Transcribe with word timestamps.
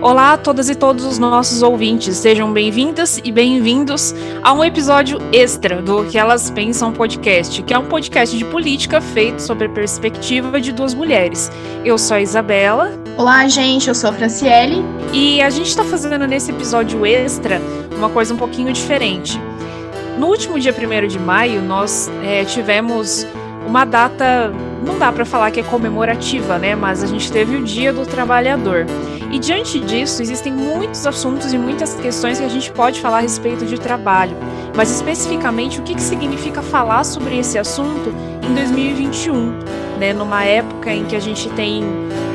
Olá 0.00 0.34
a 0.34 0.38
todas 0.38 0.68
e 0.68 0.76
todos 0.76 1.04
os 1.04 1.18
nossos 1.18 1.60
ouvintes, 1.60 2.16
sejam 2.16 2.52
bem-vindas 2.52 3.20
e 3.24 3.32
bem-vindos 3.32 4.14
a 4.44 4.52
um 4.52 4.62
episódio 4.62 5.18
extra 5.32 5.82
do 5.82 6.04
Que 6.04 6.16
Elas 6.16 6.50
Pensam 6.50 6.92
Podcast, 6.92 7.60
que 7.64 7.74
é 7.74 7.78
um 7.78 7.86
podcast 7.86 8.38
de 8.38 8.44
política 8.44 9.00
feito 9.00 9.40
sobre 9.40 9.66
a 9.66 9.68
perspectiva 9.68 10.60
de 10.60 10.70
duas 10.70 10.94
mulheres. 10.94 11.50
Eu 11.84 11.98
sou 11.98 12.16
a 12.16 12.20
Isabela. 12.20 12.92
Olá, 13.16 13.48
gente, 13.48 13.88
eu 13.88 13.94
sou 13.94 14.10
a 14.10 14.12
Franciele. 14.12 14.84
E 15.12 15.42
a 15.42 15.50
gente 15.50 15.66
está 15.66 15.82
fazendo 15.82 16.28
nesse 16.28 16.52
episódio 16.52 17.04
extra 17.04 17.60
uma 17.96 18.08
coisa 18.08 18.32
um 18.32 18.36
pouquinho 18.36 18.72
diferente. 18.72 19.36
No 20.16 20.28
último 20.28 20.60
dia 20.60 20.72
1 20.72 21.08
de 21.08 21.18
maio, 21.18 21.60
nós 21.60 22.08
é, 22.22 22.44
tivemos 22.44 23.26
uma 23.68 23.84
data, 23.84 24.50
não 24.82 24.98
dá 24.98 25.12
para 25.12 25.26
falar 25.26 25.50
que 25.50 25.60
é 25.60 25.62
comemorativa, 25.62 26.58
né? 26.58 26.74
Mas 26.74 27.04
a 27.04 27.06
gente 27.06 27.30
teve 27.30 27.54
o 27.54 27.62
Dia 27.62 27.92
do 27.92 28.06
Trabalhador. 28.06 28.86
E 29.30 29.38
diante 29.38 29.78
disso, 29.78 30.22
existem 30.22 30.50
muitos 30.50 31.06
assuntos 31.06 31.52
e 31.52 31.58
muitas 31.58 31.94
questões 31.94 32.38
que 32.38 32.46
a 32.46 32.48
gente 32.48 32.72
pode 32.72 32.98
falar 32.98 33.18
a 33.18 33.20
respeito 33.20 33.66
de 33.66 33.78
trabalho, 33.78 34.34
mas 34.74 34.90
especificamente 34.90 35.78
o 35.78 35.82
que, 35.82 35.94
que 35.94 36.00
significa 36.00 36.62
falar 36.62 37.04
sobre 37.04 37.38
esse 37.38 37.58
assunto 37.58 38.10
em 38.42 38.54
2021, 38.54 39.52
né, 40.00 40.14
numa 40.14 40.44
época 40.44 40.90
em 40.90 41.04
que 41.04 41.14
a 41.14 41.20
gente 41.20 41.50
tem 41.50 41.84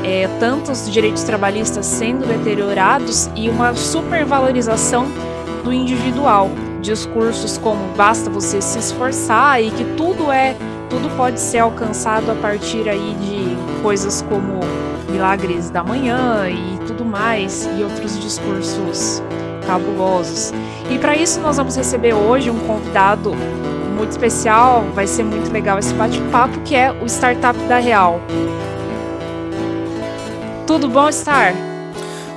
é, 0.04 0.28
tantos 0.38 0.88
direitos 0.88 1.24
trabalhistas 1.24 1.84
sendo 1.84 2.24
deteriorados 2.26 3.28
e 3.34 3.48
uma 3.48 3.74
supervalorização 3.74 5.06
do 5.64 5.72
individual. 5.72 6.48
Discursos 6.80 7.58
como 7.58 7.82
basta 7.96 8.30
você 8.30 8.60
se 8.60 8.78
esforçar 8.78 9.60
e 9.60 9.70
que 9.70 9.84
tudo 9.96 10.30
é, 10.30 10.54
tudo 10.88 11.14
pode 11.16 11.40
ser 11.40 11.58
alcançado 11.58 12.30
a 12.30 12.34
partir 12.34 12.88
aí 12.88 13.14
de 13.20 13.82
coisas 13.82 14.22
como 14.22 14.60
milagres 15.10 15.70
da 15.70 15.82
manhã 15.82 16.48
e 16.48 16.78
tudo 16.86 17.04
mais, 17.04 17.68
e 17.78 17.82
outros 17.82 18.18
discursos 18.18 19.22
cabulosos. 19.66 20.52
E 20.90 20.98
para 20.98 21.16
isso 21.16 21.40
nós 21.40 21.56
vamos 21.56 21.76
receber 21.76 22.14
hoje 22.14 22.50
um 22.50 22.58
convidado 22.60 23.34
muito 23.96 24.10
especial, 24.10 24.84
vai 24.94 25.06
ser 25.06 25.22
muito 25.22 25.52
legal 25.52 25.78
esse 25.78 25.94
bate-papo, 25.94 26.60
que 26.60 26.74
é 26.74 26.90
o 26.90 27.06
Startup 27.06 27.58
da 27.66 27.78
Real. 27.78 28.20
Tudo 30.66 30.88
bom, 30.88 31.10
Star? 31.10 31.73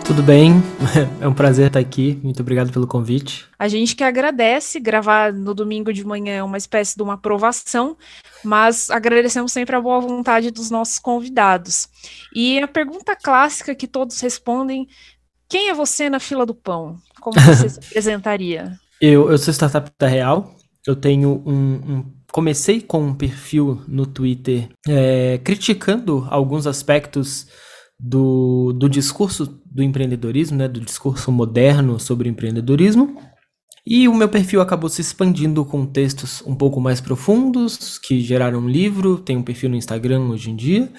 Tudo 0.07 0.23
bem, 0.23 0.53
é 1.19 1.27
um 1.27 1.33
prazer 1.33 1.67
estar 1.67 1.79
aqui. 1.79 2.17
Muito 2.23 2.39
obrigado 2.39 2.71
pelo 2.71 2.87
convite. 2.87 3.45
A 3.59 3.67
gente 3.67 3.93
que 3.93 4.05
agradece 4.05 4.79
gravar 4.79 5.33
no 5.33 5.53
domingo 5.53 5.91
de 5.91 6.05
manhã 6.05 6.35
é 6.35 6.43
uma 6.43 6.57
espécie 6.57 6.95
de 6.95 7.03
uma 7.03 7.15
aprovação, 7.15 7.97
mas 8.41 8.89
agradecemos 8.89 9.51
sempre 9.51 9.75
a 9.75 9.81
boa 9.81 9.99
vontade 9.99 10.49
dos 10.49 10.71
nossos 10.71 10.97
convidados. 10.97 11.89
E 12.33 12.57
a 12.59 12.67
pergunta 12.69 13.17
clássica 13.17 13.75
que 13.75 13.85
todos 13.85 14.21
respondem: 14.21 14.87
quem 15.49 15.69
é 15.69 15.73
você 15.73 16.09
na 16.09 16.21
fila 16.21 16.45
do 16.45 16.55
pão? 16.55 16.95
Como 17.19 17.37
você 17.41 17.67
se 17.69 17.79
apresentaria? 17.79 18.79
Eu, 19.01 19.29
eu 19.29 19.37
sou 19.37 19.53
startup 19.53 19.91
da 19.99 20.07
Real. 20.07 20.55
Eu 20.87 20.95
tenho 20.95 21.43
um, 21.45 21.53
um 21.53 22.05
comecei 22.31 22.79
com 22.79 23.01
um 23.07 23.13
perfil 23.13 23.81
no 23.85 24.05
Twitter 24.05 24.69
é, 24.87 25.37
criticando 25.43 26.25
alguns 26.29 26.65
aspectos 26.65 27.47
do, 27.99 28.73
do 28.73 28.89
discurso 28.89 29.61
do 29.65 29.83
empreendedorismo, 29.83 30.57
né, 30.57 30.67
do 30.67 30.79
discurso 30.79 31.31
moderno 31.31 31.99
sobre 31.99 32.29
empreendedorismo. 32.29 33.17
E 33.89 34.05
o 34.05 34.13
meu 34.13 34.27
perfil 34.27 34.59
acabou 34.59 34.89
se 34.89 34.99
expandindo 34.99 35.63
com 35.63 35.85
textos 35.85 36.43
um 36.45 36.53
pouco 36.53 36.81
mais 36.81 36.99
profundos, 36.99 37.97
que 37.97 38.19
geraram 38.19 38.59
um 38.59 38.67
livro, 38.67 39.17
tem 39.17 39.37
um 39.37 39.41
perfil 39.41 39.69
no 39.69 39.77
Instagram 39.77 40.27
hoje 40.27 40.51
em 40.51 40.57
dia. 40.57 40.91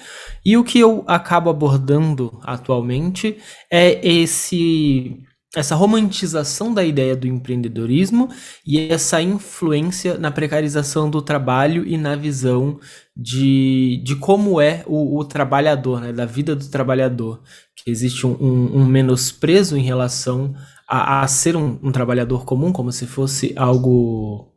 E 0.43 0.57
o 0.57 0.63
que 0.63 0.79
eu 0.79 1.03
acabo 1.05 1.51
abordando 1.51 2.39
atualmente 2.43 3.37
é 3.71 4.03
esse 4.07 5.21
essa 5.55 5.75
romantização 5.75 6.73
da 6.73 6.83
ideia 6.83 7.15
do 7.15 7.27
empreendedorismo 7.27 8.29
e 8.65 8.79
essa 8.79 9.19
influência 9.21 10.17
na 10.17 10.29
precarização 10.29 11.09
do 11.09 11.21
trabalho 11.21 11.87
e 11.87 11.97
na 11.97 12.15
visão 12.15 12.79
de, 13.17 14.01
de 14.05 14.15
como 14.15 14.61
é 14.61 14.83
o, 14.85 15.17
o 15.17 15.25
trabalhador, 15.25 16.01
né, 16.01 16.13
da 16.13 16.25
vida 16.25 16.55
do 16.55 16.67
trabalhador. 16.67 17.41
Que 17.75 17.89
existe 17.89 18.27
um, 18.27 18.33
um, 18.39 18.81
um 18.81 18.85
menosprezo 18.85 19.75
em 19.75 19.81
relação 19.81 20.53
a, 20.87 21.21
a 21.21 21.27
ser 21.27 21.55
um, 21.55 21.79
um, 21.81 21.91
trabalhador 21.91 22.45
comum, 22.45 22.71
como 22.71 22.91
se 22.91 23.07
fosse 23.07 23.53
algo 23.55 24.53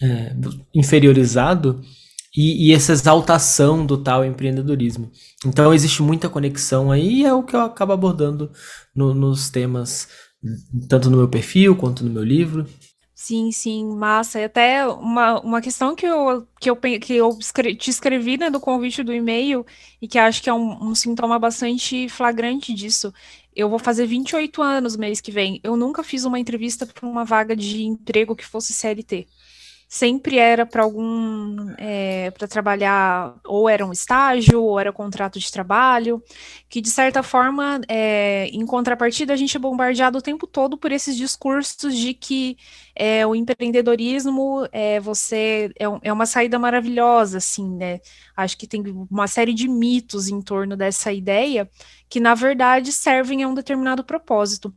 é, 0.00 0.36
inferiorizado, 0.72 1.80
e, 2.36 2.68
e, 2.68 2.74
essa 2.74 2.92
exaltação 2.92 3.84
do 3.84 3.98
tal 3.98 4.24
empreendedorismo. 4.24 5.10
Então 5.44 5.74
existe 5.74 6.02
muita 6.02 6.28
conexão 6.28 6.92
aí 6.92 7.22
e 7.22 7.24
é 7.24 7.32
o 7.32 7.42
que 7.42 7.56
eu 7.56 7.60
acabo 7.62 7.92
abordando 7.92 8.52
no, 8.94 9.12
nos 9.14 9.50
temas 9.50 10.06
tanto 10.88 11.10
no 11.10 11.16
meu 11.16 11.28
perfil 11.28 11.76
quanto 11.76 12.04
no 12.04 12.10
meu 12.10 12.22
livro. 12.22 12.66
Sim, 13.14 13.50
sim, 13.50 13.84
massa. 13.96 14.38
E 14.40 14.44
até 14.44 14.86
uma, 14.86 15.40
uma 15.40 15.60
questão 15.60 15.94
que 15.96 16.06
eu, 16.06 16.46
que 16.60 16.70
eu, 16.70 16.76
que 16.76 17.14
eu 17.14 17.38
te 17.76 17.90
escrevi 17.90 18.38
né, 18.38 18.48
do 18.48 18.60
convite 18.60 19.02
do 19.02 19.12
e-mail, 19.12 19.66
e 20.00 20.06
que 20.06 20.18
acho 20.18 20.40
que 20.40 20.48
é 20.48 20.54
um, 20.54 20.90
um 20.90 20.94
sintoma 20.94 21.38
bastante 21.38 22.08
flagrante 22.08 22.72
disso. 22.72 23.12
Eu 23.54 23.68
vou 23.68 23.78
fazer 23.78 24.06
28 24.06 24.62
anos 24.62 24.96
mês 24.96 25.20
que 25.20 25.32
vem. 25.32 25.60
Eu 25.64 25.76
nunca 25.76 26.04
fiz 26.04 26.24
uma 26.24 26.38
entrevista 26.38 26.86
para 26.86 27.08
uma 27.08 27.24
vaga 27.24 27.56
de 27.56 27.82
emprego 27.82 28.36
que 28.36 28.46
fosse 28.46 28.72
CLT 28.72 29.26
sempre 29.88 30.36
era 30.38 30.66
para 30.66 30.82
algum 30.82 31.72
é, 31.78 32.30
para 32.32 32.46
trabalhar 32.46 33.34
ou 33.46 33.68
era 33.68 33.86
um 33.86 33.92
estágio 33.92 34.62
ou 34.62 34.78
era 34.78 34.92
contrato 34.92 35.38
de 35.38 35.50
trabalho 35.50 36.22
que 36.68 36.82
de 36.82 36.90
certa 36.90 37.22
forma 37.22 37.80
é, 37.88 38.48
em 38.52 38.66
contrapartida 38.66 39.32
a 39.32 39.36
gente 39.36 39.56
é 39.56 39.60
bombardeado 39.60 40.18
o 40.18 40.22
tempo 40.22 40.46
todo 40.46 40.76
por 40.76 40.92
esses 40.92 41.16
discursos 41.16 41.96
de 41.96 42.12
que 42.12 42.58
é, 42.94 43.26
o 43.26 43.34
empreendedorismo 43.34 44.68
é 44.72 45.00
você 45.00 45.70
é, 45.78 45.84
é 46.02 46.12
uma 46.12 46.26
saída 46.26 46.58
maravilhosa 46.58 47.38
assim 47.38 47.68
né? 47.76 48.00
Acho 48.36 48.58
que 48.58 48.66
tem 48.66 48.82
uma 49.10 49.26
série 49.26 49.54
de 49.54 49.66
mitos 49.68 50.28
em 50.28 50.42
torno 50.42 50.76
dessa 50.76 51.12
ideia 51.12 51.68
que 52.08 52.20
na 52.20 52.34
verdade 52.34 52.92
servem 52.92 53.42
a 53.42 53.48
um 53.48 53.54
determinado 53.54 54.04
propósito. 54.04 54.74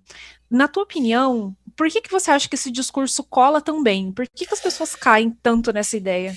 Na 0.50 0.68
tua 0.68 0.84
opinião 0.84 1.56
por 1.76 1.90
que, 1.90 2.02
que 2.02 2.12
você 2.12 2.32
acha 2.32 2.48
que 2.48 2.56
esse 2.56 2.72
discurso 2.72 3.24
cola 3.24 3.62
tão 3.62 3.82
bem? 3.82 4.12
Por 4.12 4.28
que, 4.28 4.46
que 4.46 4.54
as 4.54 4.60
pessoas 4.60 4.96
caem 4.96 5.36
tanto 5.42 5.72
nessa 5.72 5.98
ideia? 5.98 6.34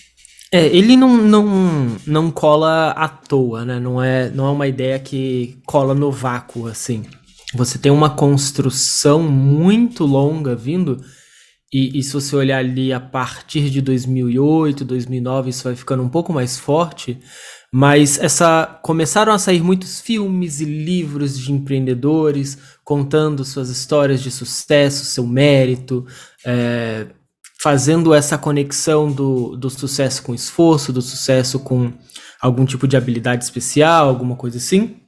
É, 0.53 0.67
ele 0.67 0.97
não, 0.97 1.17
não, 1.17 1.97
não 2.07 2.31
cola 2.31 2.91
à 2.91 3.09
toa, 3.09 3.65
né? 3.65 3.81
Não 3.81 4.03
é, 4.03 4.31
não 4.31 4.47
é 4.47 4.51
uma 4.51 4.69
ideia 4.69 4.99
que 4.99 5.59
cola 5.67 5.95
no 5.95 6.13
vácuo, 6.13 6.69
assim. 6.69 7.05
Você 7.55 7.79
tem 7.79 7.91
uma 7.91 8.11
construção 8.11 9.23
muito 9.23 10.05
longa 10.05 10.55
vindo, 10.55 11.01
e, 11.73 11.99
e 11.99 12.03
se 12.05 12.13
você 12.13 12.37
olhar 12.37 12.59
ali 12.59 12.93
a 12.93 13.01
partir 13.01 13.69
de 13.69 13.81
2008, 13.81 14.85
2009, 14.85 15.51
isso 15.51 15.65
vai 15.65 15.75
ficando 15.75 16.05
um 16.05 16.09
pouco 16.09 16.33
mais 16.33 16.57
forte, 16.57 17.19
mas 17.77 18.21
essa 18.21 18.79
começaram 18.83 19.33
a 19.33 19.39
sair 19.39 19.61
muitos 19.61 20.01
filmes 20.01 20.61
e 20.61 20.65
livros 20.65 21.37
de 21.37 21.51
empreendedores 21.51 22.57
contando 22.85 23.45
suas 23.45 23.69
histórias 23.69 24.23
de 24.23 24.31
sucesso, 24.31 25.05
seu 25.05 25.27
mérito, 25.27 26.07
é, 26.47 27.09
fazendo 27.61 28.15
essa 28.15 28.39
conexão 28.39 29.11
do, 29.11 29.57
do 29.57 29.69
sucesso 29.69 30.23
com 30.23 30.33
esforço, 30.33 30.93
do 30.93 31.03
sucesso 31.03 31.59
com 31.59 31.93
algum 32.41 32.65
tipo 32.65 32.87
de 32.87 32.97
habilidade 32.97 33.43
especial, 33.43 34.09
alguma 34.09 34.37
coisa 34.37 34.59
assim. 34.59 34.99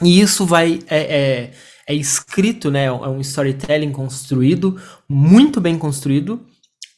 E 0.00 0.20
isso 0.20 0.46
vai 0.46 0.78
é, 0.86 1.00
é, 1.00 1.52
é 1.88 1.92
escrito, 1.92 2.70
né? 2.70 2.84
É 2.84 2.92
um 2.92 3.20
storytelling 3.20 3.90
construído, 3.90 4.80
muito 5.08 5.60
bem 5.60 5.76
construído, 5.76 6.40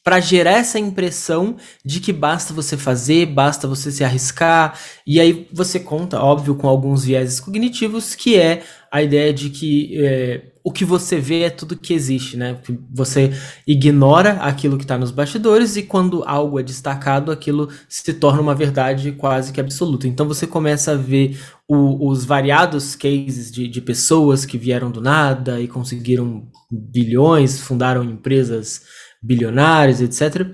para 0.05 0.19
gerar 0.19 0.51
essa 0.51 0.77
impressão 0.77 1.55
de 1.83 1.99
que 1.99 2.13
basta 2.13 2.53
você 2.53 2.77
fazer, 2.77 3.25
basta 3.25 3.67
você 3.67 3.91
se 3.91 4.03
arriscar, 4.03 4.79
e 5.05 5.19
aí 5.19 5.47
você 5.51 5.79
conta, 5.79 6.21
óbvio, 6.21 6.53
com 6.53 6.69
alguns 6.69 7.03
vieses 7.03 7.39
cognitivos, 7.39 8.13
que 8.13 8.35
é 8.35 8.61
a 8.91 9.01
ideia 9.01 9.33
de 9.33 9.49
que 9.49 9.97
é, 9.97 10.43
o 10.63 10.71
que 10.71 10.85
você 10.85 11.19
vê 11.19 11.41
é 11.41 11.49
tudo 11.49 11.75
que 11.75 11.91
existe, 11.91 12.37
né? 12.37 12.59
Você 12.93 13.33
ignora 13.65 14.33
aquilo 14.33 14.77
que 14.77 14.83
está 14.83 14.95
nos 14.95 15.09
bastidores 15.09 15.75
e 15.75 15.81
quando 15.81 16.23
algo 16.23 16.59
é 16.59 16.63
destacado, 16.63 17.31
aquilo 17.31 17.69
se 17.89 18.13
torna 18.13 18.41
uma 18.41 18.53
verdade 18.53 19.11
quase 19.11 19.51
que 19.51 19.59
absoluta. 19.59 20.07
Então 20.07 20.27
você 20.27 20.45
começa 20.45 20.91
a 20.91 20.95
ver 20.95 21.39
o, 21.67 22.09
os 22.09 22.25
variados 22.25 22.95
cases 22.95 23.51
de, 23.51 23.67
de 23.67 23.81
pessoas 23.81 24.45
que 24.45 24.57
vieram 24.57 24.91
do 24.91 25.01
nada 25.01 25.59
e 25.59 25.67
conseguiram 25.67 26.47
bilhões, 26.71 27.59
fundaram 27.59 28.03
empresas 28.03 28.81
bilionários, 29.25 30.01
etc. 30.01 30.47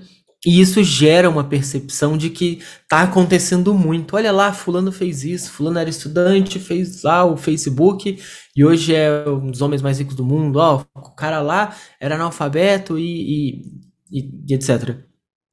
E 0.44 0.60
isso 0.60 0.82
gera 0.82 1.30
uma 1.30 1.44
percepção 1.44 2.16
de 2.16 2.28
que 2.28 2.60
tá 2.88 3.02
acontecendo 3.02 3.72
muito. 3.74 4.16
Olha 4.16 4.32
lá, 4.32 4.52
fulano 4.52 4.90
fez 4.90 5.22
isso, 5.22 5.52
fulano 5.52 5.78
era 5.78 5.88
estudante, 5.88 6.58
fez 6.58 7.04
lá 7.04 7.24
o 7.24 7.36
Facebook 7.36 8.18
e 8.56 8.64
hoje 8.64 8.92
é 8.92 9.24
um 9.28 9.50
dos 9.50 9.62
homens 9.62 9.80
mais 9.82 10.00
ricos 10.00 10.16
do 10.16 10.24
mundo. 10.24 10.56
Ó, 10.56 10.84
o 10.96 11.14
cara 11.14 11.40
lá 11.40 11.76
era 12.00 12.16
analfabeto 12.16 12.98
e, 12.98 13.62
e, 14.10 14.22
e 14.48 14.54
etc. 14.54 14.96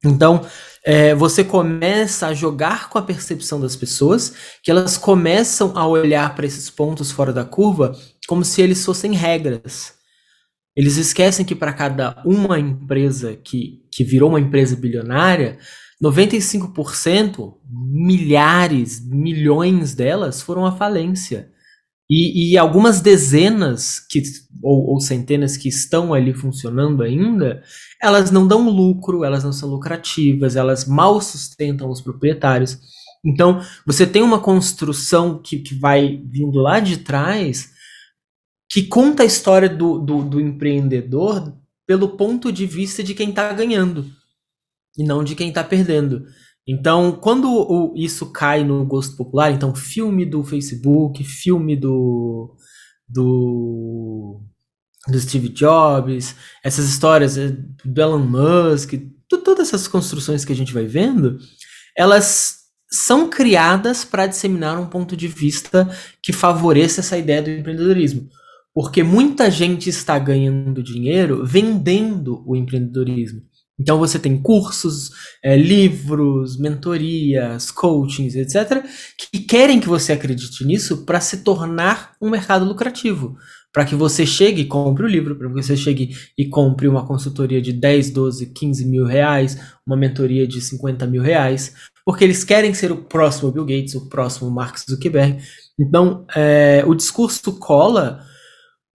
Então, 0.04 0.44
é, 0.84 1.14
você 1.14 1.44
começa 1.44 2.26
a 2.26 2.34
jogar 2.34 2.88
com 2.88 2.98
a 2.98 3.02
percepção 3.02 3.60
das 3.60 3.76
pessoas, 3.76 4.34
que 4.62 4.70
elas 4.70 4.96
começam 4.96 5.76
a 5.76 5.86
olhar 5.86 6.34
para 6.34 6.46
esses 6.46 6.70
pontos 6.70 7.10
fora 7.12 7.32
da 7.32 7.44
curva 7.44 7.94
como 8.26 8.44
se 8.44 8.62
eles 8.62 8.84
fossem 8.84 9.12
regras. 9.12 9.99
Eles 10.76 10.96
esquecem 10.96 11.44
que 11.44 11.54
para 11.54 11.72
cada 11.72 12.22
uma 12.24 12.58
empresa 12.58 13.36
que, 13.36 13.82
que 13.92 14.04
virou 14.04 14.30
uma 14.30 14.40
empresa 14.40 14.76
bilionária, 14.76 15.58
95%, 16.02 17.54
milhares, 17.68 19.04
milhões 19.06 19.94
delas 19.94 20.40
foram 20.40 20.64
à 20.64 20.72
falência. 20.72 21.50
E, 22.08 22.52
e 22.52 22.58
algumas 22.58 23.00
dezenas 23.00 24.00
que, 24.00 24.22
ou, 24.62 24.94
ou, 24.94 25.00
centenas 25.00 25.56
que 25.56 25.68
estão 25.68 26.12
ali 26.12 26.34
funcionando 26.34 27.04
ainda, 27.04 27.62
elas 28.02 28.32
não 28.32 28.48
dão 28.48 28.68
lucro, 28.68 29.22
elas 29.22 29.44
não 29.44 29.52
são 29.52 29.68
lucrativas, 29.68 30.56
elas 30.56 30.86
mal 30.86 31.20
sustentam 31.20 31.88
os 31.88 32.00
proprietários. 32.00 32.78
Então, 33.24 33.60
você 33.86 34.06
tem 34.06 34.22
uma 34.22 34.40
construção 34.40 35.40
que, 35.40 35.58
que 35.58 35.74
vai 35.74 36.20
vindo 36.26 36.58
lá 36.58 36.80
de 36.80 36.96
trás 36.96 37.70
que 38.70 38.84
conta 38.84 39.24
a 39.24 39.26
história 39.26 39.68
do, 39.68 39.98
do, 39.98 40.22
do 40.22 40.40
empreendedor 40.40 41.52
pelo 41.86 42.16
ponto 42.16 42.52
de 42.52 42.66
vista 42.66 43.02
de 43.02 43.14
quem 43.14 43.30
está 43.30 43.52
ganhando 43.52 44.06
e 44.96 45.04
não 45.04 45.24
de 45.24 45.34
quem 45.34 45.48
está 45.48 45.64
perdendo. 45.64 46.24
Então, 46.66 47.12
quando 47.12 47.50
o, 47.50 47.94
isso 47.96 48.26
cai 48.26 48.62
no 48.62 48.84
gosto 48.86 49.16
popular, 49.16 49.50
então 49.50 49.74
filme 49.74 50.24
do 50.24 50.44
Facebook, 50.44 51.24
filme 51.24 51.74
do 51.74 52.54
do, 53.08 54.40
do 55.08 55.18
Steve 55.18 55.48
Jobs, 55.48 56.36
essas 56.62 56.88
histórias 56.88 57.36
eh, 57.36 57.56
do 57.84 58.00
Elon 58.00 58.20
Musk, 58.20 58.92
todas 59.28 59.66
essas 59.66 59.88
construções 59.88 60.44
que 60.44 60.52
a 60.52 60.56
gente 60.56 60.72
vai 60.72 60.86
vendo, 60.86 61.38
elas 61.96 62.58
são 62.88 63.28
criadas 63.28 64.04
para 64.04 64.28
disseminar 64.28 64.78
um 64.78 64.86
ponto 64.86 65.16
de 65.16 65.26
vista 65.26 65.88
que 66.22 66.32
favoreça 66.32 67.00
essa 67.00 67.18
ideia 67.18 67.42
do 67.42 67.50
empreendedorismo. 67.50 68.28
Porque 68.74 69.02
muita 69.02 69.50
gente 69.50 69.88
está 69.88 70.18
ganhando 70.18 70.82
dinheiro 70.82 71.44
vendendo 71.44 72.42
o 72.46 72.54
empreendedorismo. 72.54 73.42
Então 73.80 73.98
você 73.98 74.18
tem 74.18 74.40
cursos, 74.40 75.10
é, 75.42 75.56
livros, 75.56 76.58
mentorias, 76.58 77.70
coachings, 77.70 78.34
etc., 78.36 78.84
que 79.16 79.38
querem 79.38 79.80
que 79.80 79.88
você 79.88 80.12
acredite 80.12 80.64
nisso 80.64 81.06
para 81.06 81.18
se 81.18 81.38
tornar 81.38 82.12
um 82.20 82.28
mercado 82.28 82.66
lucrativo. 82.66 83.38
Para 83.72 83.84
que 83.84 83.94
você 83.94 84.26
chegue 84.26 84.62
e 84.62 84.66
compre 84.66 85.04
o 85.04 85.08
livro, 85.08 85.36
para 85.36 85.48
que 85.48 85.54
você 85.54 85.76
chegue 85.76 86.14
e 86.36 86.46
compre 86.46 86.88
uma 86.88 87.06
consultoria 87.06 87.62
de 87.62 87.72
10, 87.72 88.10
12, 88.10 88.46
15 88.46 88.84
mil 88.84 89.06
reais, 89.06 89.58
uma 89.86 89.96
mentoria 89.96 90.46
de 90.46 90.60
50 90.60 91.06
mil 91.06 91.22
reais, 91.22 91.74
porque 92.04 92.24
eles 92.24 92.42
querem 92.42 92.74
ser 92.74 92.90
o 92.90 93.04
próximo 93.04 93.52
Bill 93.52 93.64
Gates, 93.64 93.94
o 93.94 94.08
próximo 94.08 94.50
Mark 94.50 94.76
Zuckerberg. 94.78 95.38
Então, 95.78 96.26
é, 96.34 96.82
o 96.86 96.94
discurso 96.94 97.52
cola 97.58 98.20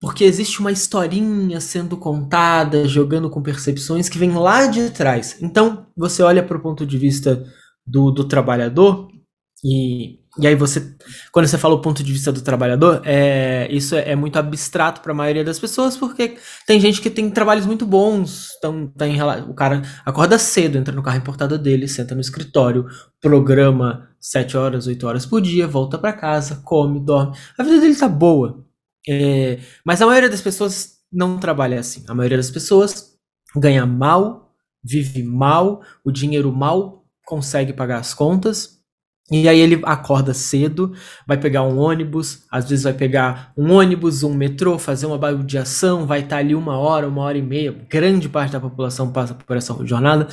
porque 0.04 0.22
existe 0.22 0.60
uma 0.60 0.70
historinha 0.70 1.58
sendo 1.62 1.96
contada, 1.96 2.86
jogando 2.86 3.30
com 3.30 3.40
percepções 3.40 4.06
que 4.06 4.18
vem 4.18 4.32
lá 4.32 4.66
de 4.66 4.90
trás. 4.90 5.38
Então, 5.40 5.86
você 5.96 6.22
olha 6.22 6.42
para 6.42 6.58
o 6.58 6.60
ponto 6.60 6.84
de 6.84 6.98
vista 6.98 7.42
do, 7.86 8.10
do 8.10 8.24
trabalhador, 8.24 9.08
e, 9.64 10.18
e 10.38 10.46
aí 10.46 10.54
você, 10.54 10.94
quando 11.32 11.46
você 11.46 11.56
fala 11.56 11.74
o 11.74 11.80
ponto 11.80 12.04
de 12.04 12.12
vista 12.12 12.30
do 12.30 12.42
trabalhador, 12.42 13.00
é, 13.02 13.66
isso 13.70 13.94
é, 13.94 14.10
é 14.10 14.14
muito 14.14 14.38
abstrato 14.38 15.00
para 15.00 15.12
a 15.12 15.14
maioria 15.14 15.42
das 15.42 15.58
pessoas, 15.58 15.96
porque 15.96 16.36
tem 16.66 16.78
gente 16.78 17.00
que 17.00 17.08
tem 17.08 17.30
trabalhos 17.30 17.64
muito 17.64 17.86
bons, 17.86 18.50
então 18.58 18.86
tem, 18.98 19.16
o 19.48 19.54
cara 19.54 19.80
acorda 20.04 20.38
cedo, 20.38 20.76
entra 20.76 20.94
no 20.94 21.02
carro 21.02 21.16
importado 21.16 21.58
dele, 21.58 21.88
senta 21.88 22.14
no 22.14 22.20
escritório, 22.20 22.84
programa 23.22 24.06
7 24.20 24.54
horas, 24.54 24.86
8 24.86 25.06
horas 25.06 25.24
por 25.24 25.40
dia, 25.40 25.66
volta 25.66 25.96
para 25.96 26.12
casa, 26.12 26.60
come, 26.62 27.00
dorme. 27.00 27.34
A 27.58 27.62
vida 27.62 27.80
dele 27.80 27.96
tá 27.96 28.06
boa. 28.06 28.63
É, 29.08 29.58
mas 29.84 30.00
a 30.00 30.06
maioria 30.06 30.30
das 30.30 30.40
pessoas 30.40 30.98
não 31.12 31.38
trabalha 31.38 31.78
assim. 31.78 32.04
A 32.08 32.14
maioria 32.14 32.36
das 32.38 32.50
pessoas 32.50 33.14
ganha 33.56 33.86
mal, 33.86 34.52
vive 34.82 35.22
mal, 35.22 35.82
o 36.04 36.10
dinheiro 36.10 36.52
mal 36.52 37.04
consegue 37.24 37.72
pagar 37.72 37.98
as 37.98 38.12
contas. 38.12 38.74
E 39.30 39.48
aí 39.48 39.58
ele 39.58 39.80
acorda 39.84 40.34
cedo, 40.34 40.92
vai 41.26 41.38
pegar 41.38 41.62
um 41.62 41.78
ônibus, 41.78 42.44
às 42.50 42.68
vezes 42.68 42.84
vai 42.84 42.92
pegar 42.92 43.52
um 43.56 43.72
ônibus, 43.72 44.22
um 44.22 44.34
metrô, 44.34 44.78
fazer 44.78 45.06
uma 45.06 45.16
baldeação, 45.16 46.06
vai 46.06 46.20
estar 46.20 46.38
ali 46.38 46.54
uma 46.54 46.76
hora, 46.76 47.08
uma 47.08 47.22
hora 47.22 47.38
e 47.38 47.42
meia. 47.42 47.72
Grande 47.88 48.28
parte 48.28 48.52
da 48.52 48.60
população 48.60 49.10
passa 49.10 49.32
por 49.32 49.56
essa 49.56 49.74
jornada, 49.86 50.28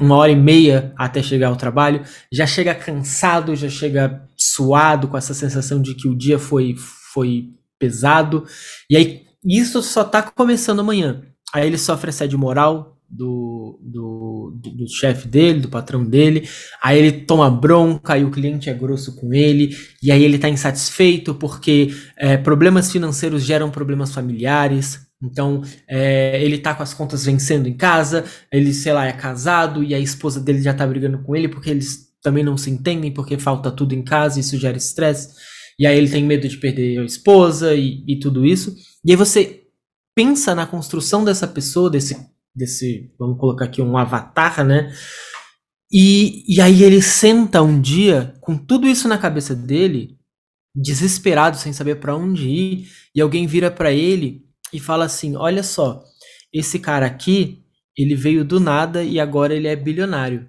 uma 0.00 0.16
hora 0.16 0.32
e 0.32 0.36
meia 0.36 0.94
até 0.96 1.22
chegar 1.22 1.48
ao 1.48 1.56
trabalho. 1.56 2.02
Já 2.32 2.46
chega 2.46 2.74
cansado, 2.74 3.54
já 3.54 3.68
chega 3.68 4.26
suado, 4.34 5.06
com 5.08 5.18
essa 5.18 5.34
sensação 5.34 5.82
de 5.82 5.94
que 5.94 6.08
o 6.08 6.16
dia 6.16 6.38
foi, 6.38 6.74
foi 7.12 7.50
pesado. 7.80 8.46
E 8.88 8.96
aí, 8.96 9.22
isso 9.44 9.82
só 9.82 10.04
tá 10.04 10.22
começando 10.22 10.80
amanhã. 10.80 11.22
Aí 11.52 11.66
ele 11.66 11.78
sofre 11.78 12.10
assédio 12.10 12.38
moral 12.38 12.96
do, 13.10 13.80
do, 13.82 14.54
do, 14.54 14.70
do 14.70 14.88
chefe 14.88 15.26
dele, 15.26 15.60
do 15.60 15.68
patrão 15.68 16.04
dele. 16.04 16.48
Aí 16.80 16.98
ele 16.98 17.12
toma 17.12 17.50
bronca 17.50 18.16
e 18.16 18.24
o 18.24 18.30
cliente 18.30 18.70
é 18.70 18.74
grosso 18.74 19.16
com 19.16 19.34
ele. 19.34 19.76
E 20.00 20.12
aí 20.12 20.22
ele 20.22 20.38
tá 20.38 20.48
insatisfeito 20.48 21.34
porque 21.34 21.92
é, 22.16 22.36
problemas 22.36 22.92
financeiros 22.92 23.42
geram 23.42 23.70
problemas 23.70 24.14
familiares. 24.14 25.00
Então, 25.22 25.62
é, 25.88 26.42
ele 26.42 26.58
tá 26.58 26.74
com 26.74 26.82
as 26.82 26.94
contas 26.94 27.24
vencendo 27.26 27.66
em 27.66 27.76
casa, 27.76 28.24
ele, 28.50 28.72
sei 28.72 28.92
lá, 28.92 29.06
é 29.06 29.12
casado 29.12 29.84
e 29.84 29.94
a 29.94 29.98
esposa 29.98 30.40
dele 30.40 30.62
já 30.62 30.72
tá 30.72 30.86
brigando 30.86 31.18
com 31.18 31.36
ele 31.36 31.46
porque 31.46 31.68
eles 31.68 32.08
também 32.22 32.42
não 32.42 32.56
se 32.56 32.70
entendem, 32.70 33.12
porque 33.12 33.38
falta 33.38 33.70
tudo 33.70 33.94
em 33.94 34.02
casa, 34.02 34.40
isso 34.40 34.56
gera 34.58 34.78
estresse. 34.78 35.28
E 35.80 35.86
aí 35.86 35.96
ele 35.96 36.10
tem 36.10 36.22
medo 36.22 36.46
de 36.46 36.58
perder 36.58 37.00
a 37.00 37.04
esposa 37.06 37.74
e, 37.74 38.04
e 38.06 38.18
tudo 38.18 38.44
isso. 38.44 38.76
E 39.02 39.12
aí 39.12 39.16
você 39.16 39.64
pensa 40.14 40.54
na 40.54 40.66
construção 40.66 41.24
dessa 41.24 41.48
pessoa, 41.48 41.88
desse, 41.88 42.14
desse, 42.54 43.10
vamos 43.18 43.38
colocar 43.38 43.64
aqui 43.64 43.80
um 43.80 43.96
avatar, 43.96 44.62
né? 44.62 44.94
E, 45.90 46.44
e 46.46 46.60
aí 46.60 46.82
ele 46.82 47.00
senta 47.00 47.62
um 47.62 47.80
dia 47.80 48.34
com 48.42 48.58
tudo 48.58 48.86
isso 48.86 49.08
na 49.08 49.16
cabeça 49.16 49.56
dele, 49.56 50.18
desesperado, 50.74 51.56
sem 51.56 51.72
saber 51.72 51.94
para 51.94 52.14
onde 52.14 52.46
ir, 52.46 52.88
e 53.14 53.20
alguém 53.20 53.46
vira 53.46 53.70
para 53.70 53.90
ele 53.90 54.44
e 54.74 54.78
fala 54.78 55.06
assim: 55.06 55.34
"Olha 55.34 55.62
só, 55.62 56.04
esse 56.52 56.78
cara 56.78 57.06
aqui, 57.06 57.64
ele 57.96 58.14
veio 58.14 58.44
do 58.44 58.60
nada 58.60 59.02
e 59.02 59.18
agora 59.18 59.54
ele 59.54 59.66
é 59.66 59.74
bilionário. 59.74 60.46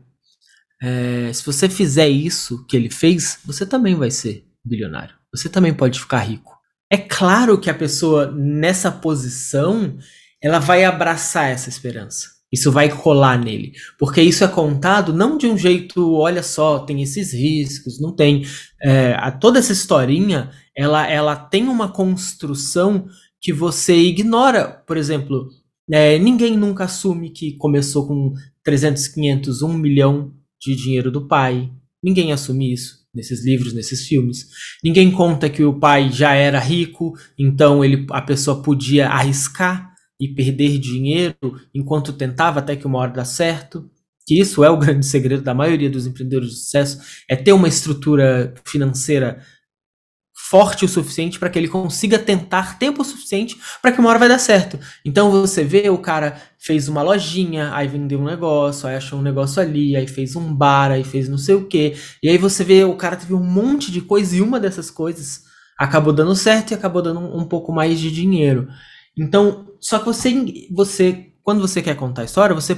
É, 0.84 1.31
se 1.31 1.45
você 1.45 1.69
fizer 1.69 2.10
isso 2.10 2.66
que 2.66 2.75
ele 2.75 2.89
fez, 2.89 3.39
você 3.46 3.65
também 3.65 3.96
vai 3.96 4.12
ser 4.12 4.46
bilionário 4.65 5.21
você 5.34 5.50
também 5.50 5.74
pode 5.74 6.00
ficar 6.00 6.20
rico. 6.20 6.52
É 6.92 6.98
claro 6.98 7.58
que 7.58 7.70
a 7.70 7.74
pessoa 7.74 8.30
nessa 8.32 8.92
posição, 8.92 9.98
ela 10.44 10.60
vai 10.60 10.84
abraçar 10.84 11.50
essa 11.50 11.70
esperança. 11.70 12.28
Isso 12.52 12.70
vai 12.70 12.90
colar 12.90 13.40
nele, 13.40 13.72
porque 13.98 14.22
isso 14.22 14.44
é 14.44 14.48
contado 14.48 15.14
não 15.14 15.38
de 15.38 15.48
um 15.48 15.58
jeito, 15.58 16.16
olha 16.16 16.44
só, 16.44 16.80
tem 16.80 17.02
esses 17.02 17.32
riscos, 17.32 18.02
não 18.02 18.14
tem. 18.14 18.44
É, 18.82 19.14
a, 19.18 19.32
toda 19.32 19.58
essa 19.58 19.72
historinha, 19.72 20.52
ela, 20.76 21.10
ela 21.10 21.34
tem 21.34 21.70
uma 21.70 21.88
construção 21.88 23.08
que 23.40 23.54
você 23.54 23.96
ignora. 23.96 24.84
Por 24.86 24.98
exemplo, 24.98 25.48
é, 25.90 26.20
ninguém 26.20 26.58
nunca 26.58 26.84
assume 26.84 27.30
que 27.30 27.56
começou 27.56 28.06
com 28.06 28.34
300, 28.66 29.08
500, 29.08 29.62
1 29.62 29.74
milhão 29.74 30.34
de 30.62 30.76
dinheiro 30.76 31.10
do 31.10 31.30
pai. 31.30 31.72
Ninguém 32.04 32.34
assume 32.34 32.74
isso 32.74 33.00
nesses 33.13 33.46
livros, 33.46 33.74
nesses 33.74 34.08
filmes. 34.08 34.48
Ninguém 34.84 35.12
conta 35.12 35.50
que 35.50 35.63
o 35.63 35.77
pai 35.77 36.12
já 36.12 36.34
era 36.34 36.60
rico, 36.60 37.13
então 37.38 37.84
ele, 37.84 38.06
a 38.12 38.22
pessoa 38.22 38.62
podia 38.62 39.10
arriscar 39.10 39.91
e 40.20 40.27
perder 40.27 40.77
dinheiro 40.77 41.36
enquanto 41.74 42.13
tentava 42.13 42.60
até 42.60 42.75
que 42.75 42.86
uma 42.86 43.00
hora 43.00 43.12
dá 43.12 43.25
certo. 43.25 43.89
Que 44.25 44.39
isso 44.39 44.63
é 44.63 44.70
o 44.70 44.77
grande 44.80 45.06
segredo 45.06 45.44
da 45.44 45.53
maioria 45.53 45.89
dos 45.89 46.06
empreendedores 46.06 46.50
de 46.50 46.56
sucesso, 46.58 47.00
é 47.30 47.36
ter 47.36 47.53
uma 47.53 47.68
estrutura 47.68 48.53
financeira 48.65 49.41
forte 50.51 50.84
o 50.84 50.89
suficiente 50.89 51.39
para 51.39 51.50
que 51.50 51.58
ele 51.58 51.70
consiga 51.70 52.20
tentar 52.20 52.77
tempo 52.77 53.05
suficiente 53.05 53.58
para 53.81 53.89
que 53.89 54.01
uma 54.01 54.10
hora 54.10 54.20
vai 54.20 54.27
dar 54.27 54.38
certo. 54.38 54.77
Então 55.05 55.31
você 55.31 55.63
vê 55.63 55.89
o 55.89 55.98
cara 55.98 56.41
fez 56.60 56.89
uma 56.89 57.01
lojinha, 57.01 57.74
aí 57.74 57.88
vendeu 57.88 58.20
um 58.20 58.25
negócio, 58.25 58.86
aí 58.86 58.98
achou 58.98 59.17
um 59.17 59.22
negócio 59.22 59.62
ali, 59.62 59.96
aí 59.96 60.05
fez 60.05 60.36
um 60.36 60.53
bar, 60.53 60.91
aí 60.91 61.05
fez 61.05 61.29
não 61.29 61.38
sei 61.38 61.55
o 61.55 61.67
que. 61.67 61.96
E 62.22 62.27
aí 62.27 62.38
você 62.38 62.65
vê 62.65 62.84
o 62.84 62.98
cara 62.98 63.15
teve 63.15 63.34
um 63.34 63.41
monte 63.41 63.89
de 63.93 64.01
coisa 64.01 64.36
e 64.36 64.41
uma 64.41 64.60
dessas 64.60 64.91
coisas 64.91 65.43
acabou 65.79 66.12
dando 66.12 66.36
certo 66.36 66.72
e 66.72 66.74
acabou 66.74 67.01
dando 67.01 67.22
um, 67.22 67.46
pouco 67.46 67.72
mais 67.72 67.98
de 67.98 68.12
dinheiro. 68.12 68.67
Então, 69.17 69.67
só 69.79 70.00
que 70.00 70.05
você 70.05 70.67
você 70.70 71.27
quando 71.41 71.62
você 71.62 71.81
quer 71.81 71.96
contar 71.96 72.24
a 72.24 72.25
história, 72.25 72.53
você 72.53 72.77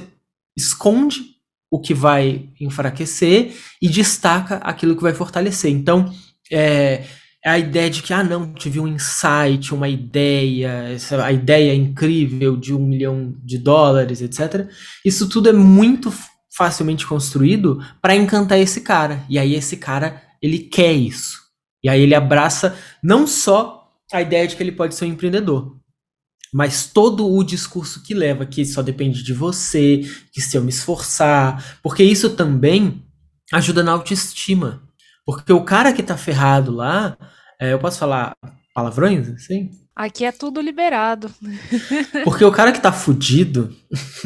esconde 0.56 1.24
o 1.68 1.80
que 1.80 1.92
vai 1.92 2.50
enfraquecer 2.60 3.52
e 3.82 3.88
destaca 3.88 4.58
aquilo 4.58 4.94
que 4.94 5.02
vai 5.02 5.12
fortalecer. 5.12 5.72
Então, 5.72 6.14
é 6.52 7.02
a 7.46 7.58
ideia 7.58 7.90
de 7.90 8.02
que, 8.02 8.12
ah, 8.12 8.24
não, 8.24 8.54
tive 8.54 8.80
um 8.80 8.88
insight, 8.88 9.74
uma 9.74 9.88
ideia, 9.88 10.88
essa, 10.94 11.22
a 11.22 11.30
ideia 11.30 11.74
incrível 11.74 12.56
de 12.56 12.72
um 12.72 12.78
milhão 12.78 13.34
de 13.44 13.58
dólares, 13.58 14.22
etc. 14.22 14.66
Isso 15.04 15.28
tudo 15.28 15.50
é 15.50 15.52
muito 15.52 16.12
facilmente 16.56 17.06
construído 17.06 17.84
para 18.00 18.16
encantar 18.16 18.58
esse 18.58 18.80
cara. 18.80 19.24
E 19.28 19.38
aí 19.38 19.54
esse 19.54 19.76
cara, 19.76 20.22
ele 20.40 20.58
quer 20.58 20.92
isso. 20.92 21.42
E 21.82 21.88
aí 21.88 22.00
ele 22.00 22.14
abraça 22.14 22.78
não 23.02 23.26
só 23.26 23.90
a 24.10 24.22
ideia 24.22 24.46
de 24.46 24.56
que 24.56 24.62
ele 24.62 24.72
pode 24.72 24.94
ser 24.94 25.04
um 25.04 25.08
empreendedor. 25.08 25.76
Mas 26.52 26.86
todo 26.86 27.28
o 27.28 27.42
discurso 27.42 28.02
que 28.02 28.14
leva 28.14 28.46
que 28.46 28.64
só 28.64 28.80
depende 28.80 29.22
de 29.22 29.34
você, 29.34 30.08
que 30.32 30.40
se 30.40 30.56
eu 30.56 30.62
me 30.62 30.70
esforçar, 30.70 31.78
porque 31.82 32.02
isso 32.02 32.30
também 32.30 33.02
ajuda 33.52 33.82
na 33.82 33.92
autoestima. 33.92 34.83
Porque 35.24 35.52
o 35.52 35.64
cara 35.64 35.92
que 35.92 36.02
tá 36.02 36.16
ferrado 36.16 36.72
lá, 36.72 37.16
é, 37.60 37.72
eu 37.72 37.78
posso 37.78 37.98
falar 37.98 38.36
palavrões 38.74 39.28
assim? 39.28 39.70
Aqui 39.96 40.24
é 40.24 40.32
tudo 40.32 40.60
liberado. 40.60 41.30
Porque 42.24 42.44
o 42.44 42.50
cara 42.50 42.72
que 42.72 42.80
tá 42.80 42.92
fudido, 42.92 43.74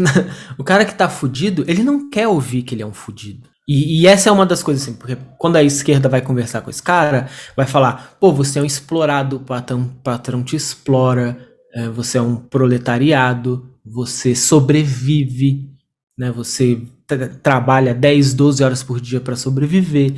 o 0.59 0.64
cara 0.64 0.85
que 0.85 0.95
tá 0.95 1.09
fudido, 1.09 1.64
ele 1.69 1.83
não 1.83 2.09
quer 2.09 2.26
ouvir 2.26 2.62
que 2.62 2.75
ele 2.75 2.83
é 2.83 2.87
um 2.87 2.95
fudido. 2.95 3.49
E, 3.69 4.00
e, 4.00 4.07
essa 4.07 4.31
é 4.31 4.33
uma 4.33 4.47
das 4.47 4.62
coisas 4.62 4.83
assim, 4.83 4.95
porque 4.95 5.19
quando 5.37 5.57
a 5.57 5.62
esquerda 5.62 6.09
vai 6.09 6.23
conversar 6.23 6.62
com 6.62 6.71
esse 6.71 6.83
cara, 6.83 7.28
vai 7.55 7.67
falar, 7.67 8.17
pô, 8.19 8.33
você 8.33 8.59
é 8.59 8.62
um 8.62 8.64
explorado, 8.64 9.37
o 9.37 9.40
patrão, 9.40 9.85
patrão 10.02 10.43
te 10.43 10.57
explora, 10.57 11.38
é, 11.75 11.87
você 11.87 12.17
é 12.17 12.23
um 12.23 12.37
proletariado, 12.37 13.69
você 13.85 14.35
sobrevive, 14.35 15.69
né? 16.17 16.31
Você 16.33 16.81
tra 17.07 17.28
trabalha 17.28 17.95
10, 17.95 18.33
12 18.33 18.64
horas 18.64 18.83
por 18.83 19.00
dia 19.00 19.21
para 19.21 19.37
sobreviver. 19.37 20.14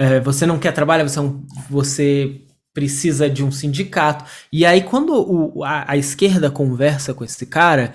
É, 0.00 0.18
você 0.18 0.46
não 0.46 0.58
quer 0.58 0.72
trabalhar, 0.72 1.06
você, 1.06 1.20
é 1.20 1.22
você 1.68 2.40
precisa 2.72 3.28
de 3.28 3.44
um 3.44 3.52
sindicato. 3.52 4.24
E 4.50 4.64
aí, 4.64 4.82
quando 4.82 5.12
o, 5.12 5.62
a, 5.62 5.92
a 5.92 5.96
esquerda 5.98 6.50
conversa 6.50 7.12
com 7.12 7.22
esse 7.22 7.44
cara, 7.44 7.92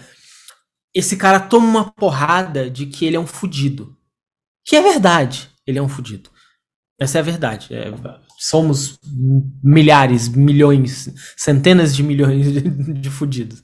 esse 0.94 1.18
cara 1.18 1.40
toma 1.40 1.66
uma 1.66 1.92
porrada 1.92 2.70
de 2.70 2.86
que 2.86 3.06
ele 3.06 3.16
é 3.16 3.20
um 3.20 3.26
fudido. 3.26 3.98
Que 4.64 4.76
é 4.76 4.84
verdade, 4.84 5.50
ele 5.66 5.80
é 5.80 5.82
um 5.82 5.90
fudido. 5.90 6.30
Essa 7.02 7.18
é 7.18 7.22
a 7.22 7.24
verdade. 7.24 7.74
É, 7.74 7.92
somos 8.38 9.00
milhares, 9.64 10.28
milhões, 10.28 11.12
centenas 11.36 11.96
de 11.96 12.04
milhões 12.04 12.54
de, 12.54 12.62
de 12.62 13.10
fudidos. 13.10 13.64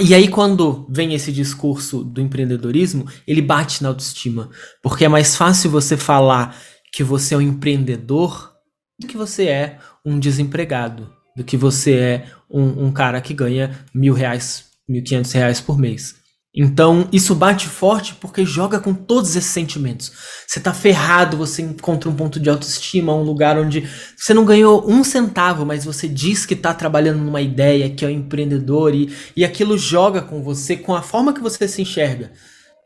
E 0.00 0.14
aí, 0.14 0.28
quando 0.28 0.86
vem 0.88 1.12
esse 1.12 1.32
discurso 1.32 2.04
do 2.04 2.20
empreendedorismo, 2.20 3.08
ele 3.26 3.42
bate 3.42 3.82
na 3.82 3.88
autoestima. 3.88 4.48
Porque 4.80 5.06
é 5.06 5.08
mais 5.08 5.34
fácil 5.34 5.70
você 5.70 5.96
falar 5.96 6.54
que 6.92 7.04
você 7.04 7.34
é 7.34 7.38
um 7.38 7.42
empreendedor 7.42 8.52
do 8.98 9.06
que 9.06 9.16
você 9.16 9.46
é 9.46 9.78
um 10.04 10.18
desempregado, 10.18 11.12
do 11.36 11.44
que 11.44 11.56
você 11.56 11.94
é 11.94 12.26
um, 12.50 12.86
um 12.86 12.92
cara 12.92 13.20
que 13.20 13.32
ganha 13.32 13.78
mil 13.94 14.12
reais, 14.12 14.64
mil 14.88 15.02
quinhentos 15.02 15.32
reais 15.32 15.60
por 15.60 15.78
mês. 15.78 16.20
Então, 16.52 17.08
isso 17.12 17.32
bate 17.32 17.68
forte 17.68 18.14
porque 18.14 18.44
joga 18.44 18.80
com 18.80 18.92
todos 18.92 19.36
esses 19.36 19.50
sentimentos. 19.50 20.10
Você 20.46 20.58
tá 20.58 20.74
ferrado, 20.74 21.36
você 21.36 21.62
encontra 21.62 22.10
um 22.10 22.16
ponto 22.16 22.40
de 22.40 22.50
autoestima, 22.50 23.14
um 23.14 23.22
lugar 23.22 23.56
onde 23.56 23.88
você 24.16 24.34
não 24.34 24.44
ganhou 24.44 24.84
um 24.90 25.04
centavo, 25.04 25.64
mas 25.64 25.84
você 25.84 26.08
diz 26.08 26.44
que 26.44 26.56
tá 26.56 26.74
trabalhando 26.74 27.20
numa 27.20 27.40
ideia, 27.40 27.88
que 27.88 28.04
é 28.04 28.08
um 28.08 28.10
empreendedor, 28.10 28.92
e, 28.96 29.14
e 29.36 29.44
aquilo 29.44 29.78
joga 29.78 30.22
com 30.22 30.42
você, 30.42 30.76
com 30.76 30.92
a 30.92 31.02
forma 31.02 31.32
que 31.32 31.40
você 31.40 31.68
se 31.68 31.82
enxerga. 31.82 32.32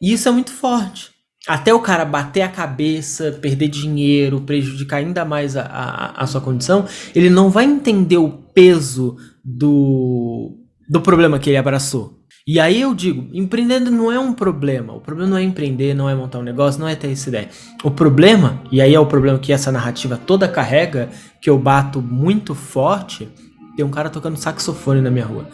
E 0.00 0.12
isso 0.12 0.28
é 0.28 0.32
muito 0.32 0.52
forte. 0.52 1.13
Até 1.46 1.74
o 1.74 1.80
cara 1.80 2.04
bater 2.04 2.42
a 2.42 2.48
cabeça, 2.48 3.32
perder 3.32 3.68
dinheiro, 3.68 4.40
prejudicar 4.40 4.98
ainda 4.98 5.24
mais 5.24 5.56
a, 5.56 5.62
a, 5.62 6.22
a 6.22 6.26
sua 6.26 6.40
condição, 6.40 6.86
ele 7.14 7.28
não 7.28 7.50
vai 7.50 7.64
entender 7.64 8.16
o 8.16 8.30
peso 8.30 9.16
do, 9.44 10.56
do 10.88 11.00
problema 11.02 11.38
que 11.38 11.50
ele 11.50 11.58
abraçou. 11.58 12.18
E 12.46 12.60
aí 12.60 12.80
eu 12.82 12.94
digo, 12.94 13.28
empreender 13.32 13.80
não 13.80 14.12
é 14.12 14.18
um 14.18 14.32
problema. 14.32 14.94
O 14.94 15.00
problema 15.00 15.30
não 15.30 15.38
é 15.38 15.42
empreender, 15.42 15.94
não 15.94 16.10
é 16.10 16.14
montar 16.14 16.38
um 16.38 16.42
negócio, 16.42 16.78
não 16.78 16.88
é 16.88 16.94
ter 16.94 17.10
essa 17.10 17.28
ideia. 17.30 17.48
O 17.82 17.90
problema, 17.90 18.60
e 18.70 18.82
aí 18.82 18.94
é 18.94 19.00
o 19.00 19.06
problema 19.06 19.38
que 19.38 19.52
essa 19.52 19.72
narrativa 19.72 20.18
toda 20.18 20.46
carrega, 20.46 21.08
que 21.40 21.48
eu 21.48 21.58
bato 21.58 22.02
muito 22.02 22.54
forte, 22.54 23.28
tem 23.76 23.84
um 23.84 23.90
cara 23.90 24.10
tocando 24.10 24.36
saxofone 24.36 25.00
na 25.00 25.10
minha 25.10 25.24
rua. 25.24 25.48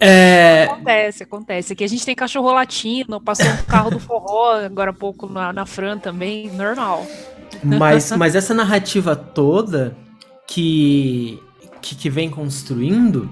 É... 0.00 0.64
Acontece, 0.64 1.22
acontece. 1.22 1.72
Aqui 1.72 1.84
a 1.84 1.88
gente 1.88 2.04
tem 2.04 2.14
cachorro 2.14 2.52
latino, 2.52 3.20
passou 3.20 3.46
um 3.46 3.64
carro 3.64 3.90
do 3.90 4.00
forró 4.00 4.54
agora 4.64 4.90
há 4.90 4.94
pouco 4.94 5.28
na, 5.28 5.52
na 5.52 5.66
Fran 5.66 5.98
também, 5.98 6.50
normal. 6.50 7.06
Mas, 7.62 8.12
mas 8.12 8.34
essa 8.34 8.54
narrativa 8.54 9.16
toda 9.16 9.96
que, 10.46 11.40
que, 11.80 11.94
que 11.94 12.10
vem 12.10 12.28
construindo 12.30 13.30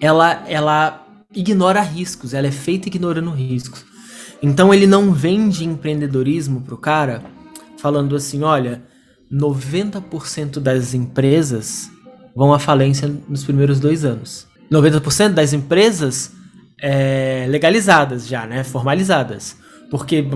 ela, 0.00 0.42
ela 0.46 1.06
ignora 1.34 1.80
riscos, 1.80 2.34
ela 2.34 2.46
é 2.46 2.52
feita 2.52 2.88
ignorando 2.88 3.30
riscos. 3.30 3.84
Então 4.42 4.74
ele 4.74 4.86
não 4.86 5.12
vende 5.12 5.64
empreendedorismo 5.64 6.60
pro 6.62 6.76
cara 6.76 7.22
falando 7.78 8.16
assim, 8.16 8.42
olha, 8.42 8.82
90% 9.32 10.58
das 10.58 10.94
empresas 10.94 11.90
vão 12.34 12.52
à 12.52 12.58
falência 12.58 13.08
nos 13.28 13.44
primeiros 13.44 13.78
dois 13.78 14.04
anos. 14.04 14.46
90% 14.72 15.34
das 15.34 15.52
empresas 15.52 16.32
é, 16.80 17.46
legalizadas 17.48 18.26
já, 18.26 18.46
né, 18.46 18.64
formalizadas. 18.64 19.56
Porque 19.90 20.26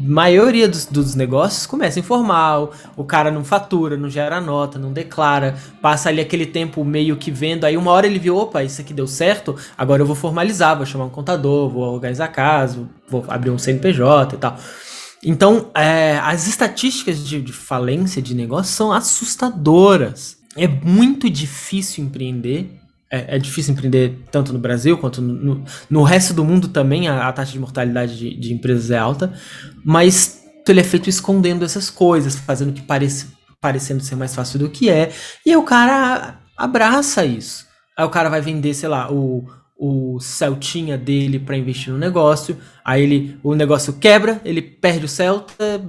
maioria 0.00 0.68
dos, 0.68 0.86
dos, 0.86 1.16
negócios 1.16 1.66
começa 1.66 1.98
informal, 1.98 2.72
o 2.96 3.02
cara 3.02 3.32
não 3.32 3.44
fatura, 3.44 3.96
não 3.96 4.08
gera 4.08 4.40
nota, 4.40 4.78
não 4.78 4.92
declara, 4.92 5.56
passa 5.82 6.08
ali 6.08 6.20
aquele 6.20 6.46
tempo 6.46 6.84
meio 6.84 7.16
que 7.16 7.32
vendo, 7.32 7.64
aí 7.64 7.76
uma 7.76 7.90
hora 7.90 8.06
ele 8.06 8.20
viu, 8.20 8.36
opa, 8.36 8.62
isso 8.62 8.80
aqui 8.80 8.94
deu 8.94 9.08
certo, 9.08 9.56
agora 9.76 10.02
eu 10.02 10.06
vou 10.06 10.14
formalizar, 10.14 10.76
vou 10.76 10.86
chamar 10.86 11.06
um 11.06 11.10
contador, 11.10 11.68
vou 11.68 11.82
organizar 11.82 12.28
casa, 12.28 12.88
vou 13.08 13.24
abrir 13.26 13.50
um 13.50 13.58
CNPJ 13.58 14.36
e 14.36 14.38
tal. 14.38 14.56
Então, 15.24 15.70
é, 15.74 16.18
as 16.18 16.46
estatísticas 16.46 17.26
de, 17.26 17.42
de 17.42 17.52
falência 17.52 18.22
de 18.22 18.36
negócio 18.36 18.72
são 18.72 18.92
assustadoras. 18.92 20.36
É 20.56 20.68
muito 20.68 21.28
difícil 21.28 22.04
empreender 22.04 22.70
é, 23.10 23.36
é, 23.36 23.38
difícil 23.38 23.72
empreender 23.72 24.18
tanto 24.30 24.52
no 24.52 24.58
Brasil 24.58 24.98
quanto 24.98 25.22
no, 25.22 25.64
no, 25.88 26.02
resto 26.02 26.34
do 26.34 26.44
mundo 26.44 26.68
também. 26.68 27.08
A, 27.08 27.28
a 27.28 27.32
taxa 27.32 27.52
de 27.52 27.58
mortalidade 27.58 28.18
de, 28.18 28.34
de, 28.36 28.52
empresas 28.52 28.90
é 28.90 28.98
alta, 28.98 29.32
mas 29.84 30.44
ele 30.68 30.80
é 30.80 30.84
feito 30.84 31.08
escondendo 31.08 31.64
essas 31.64 31.88
coisas, 31.88 32.36
fazendo 32.36 32.72
que 32.72 32.82
pareça 32.82 33.34
parecendo 33.60 34.02
ser 34.02 34.16
mais 34.16 34.34
fácil 34.34 34.58
do 34.58 34.70
que 34.70 34.88
é. 34.90 35.10
E 35.44 35.50
aí 35.50 35.56
o 35.56 35.62
cara 35.62 36.38
abraça 36.56 37.24
isso. 37.24 37.66
Aí 37.96 38.04
o 38.04 38.10
cara 38.10 38.28
vai 38.28 38.40
vender, 38.40 38.74
sei 38.74 38.88
lá, 38.88 39.10
o, 39.10 39.44
o 39.76 40.20
Celtinha 40.20 40.96
dele 40.96 41.38
para 41.38 41.56
investir 41.56 41.92
no 41.92 41.98
negócio. 41.98 42.56
Aí 42.84 43.02
ele, 43.02 43.40
o 43.42 43.54
negócio 43.54 43.94
quebra, 43.94 44.40
ele 44.44 44.62
perde 44.62 45.06
o 45.06 45.08
Celta, 45.08 45.80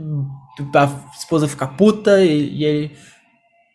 a 0.76 1.16
esposa 1.16 1.48
fica 1.48 1.68
puta 1.68 2.24
e, 2.24 2.56
e 2.56 2.66
ele 2.66 2.92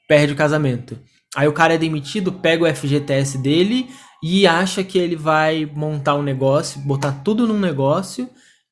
perde 0.09 0.33
o 0.33 0.37
casamento. 0.37 0.99
Aí 1.35 1.49
o 1.49 1.53
cara 1.53 1.75
é 1.75 1.79
demitido, 1.79 2.33
pega 2.33 2.65
o 2.65 2.75
FGTS 2.75 3.39
dele 3.39 3.89
e 4.23 4.47
acha 4.47 4.85
que 4.85 4.99
ele 4.99 5.17
vai 5.17 5.65
montar 5.75 6.15
um 6.15 6.23
negócio, 6.23 6.81
botar 6.81 7.13
tudo 7.25 7.47
num 7.47 7.59
negócio 7.59 8.29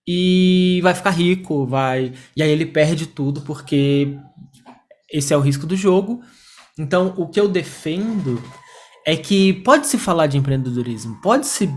e 0.06 0.80
vai 0.82 0.94
ficar 0.94 1.10
rico, 1.10 1.66
vai. 1.66 2.12
E 2.36 2.42
aí 2.42 2.50
ele 2.50 2.66
perde 2.66 3.06
tudo 3.06 3.40
porque 3.42 4.16
esse 5.10 5.32
é 5.32 5.36
o 5.36 5.40
risco 5.40 5.66
do 5.66 5.76
jogo. 5.76 6.20
Então, 6.78 7.14
o 7.16 7.28
que 7.28 7.40
eu 7.40 7.48
defendo 7.48 8.42
é 9.06 9.16
que 9.16 9.52
pode 9.52 9.86
se 9.86 9.98
falar 9.98 10.26
de 10.26 10.38
empreendedorismo, 10.38 11.20
pode 11.20 11.46
se 11.46 11.68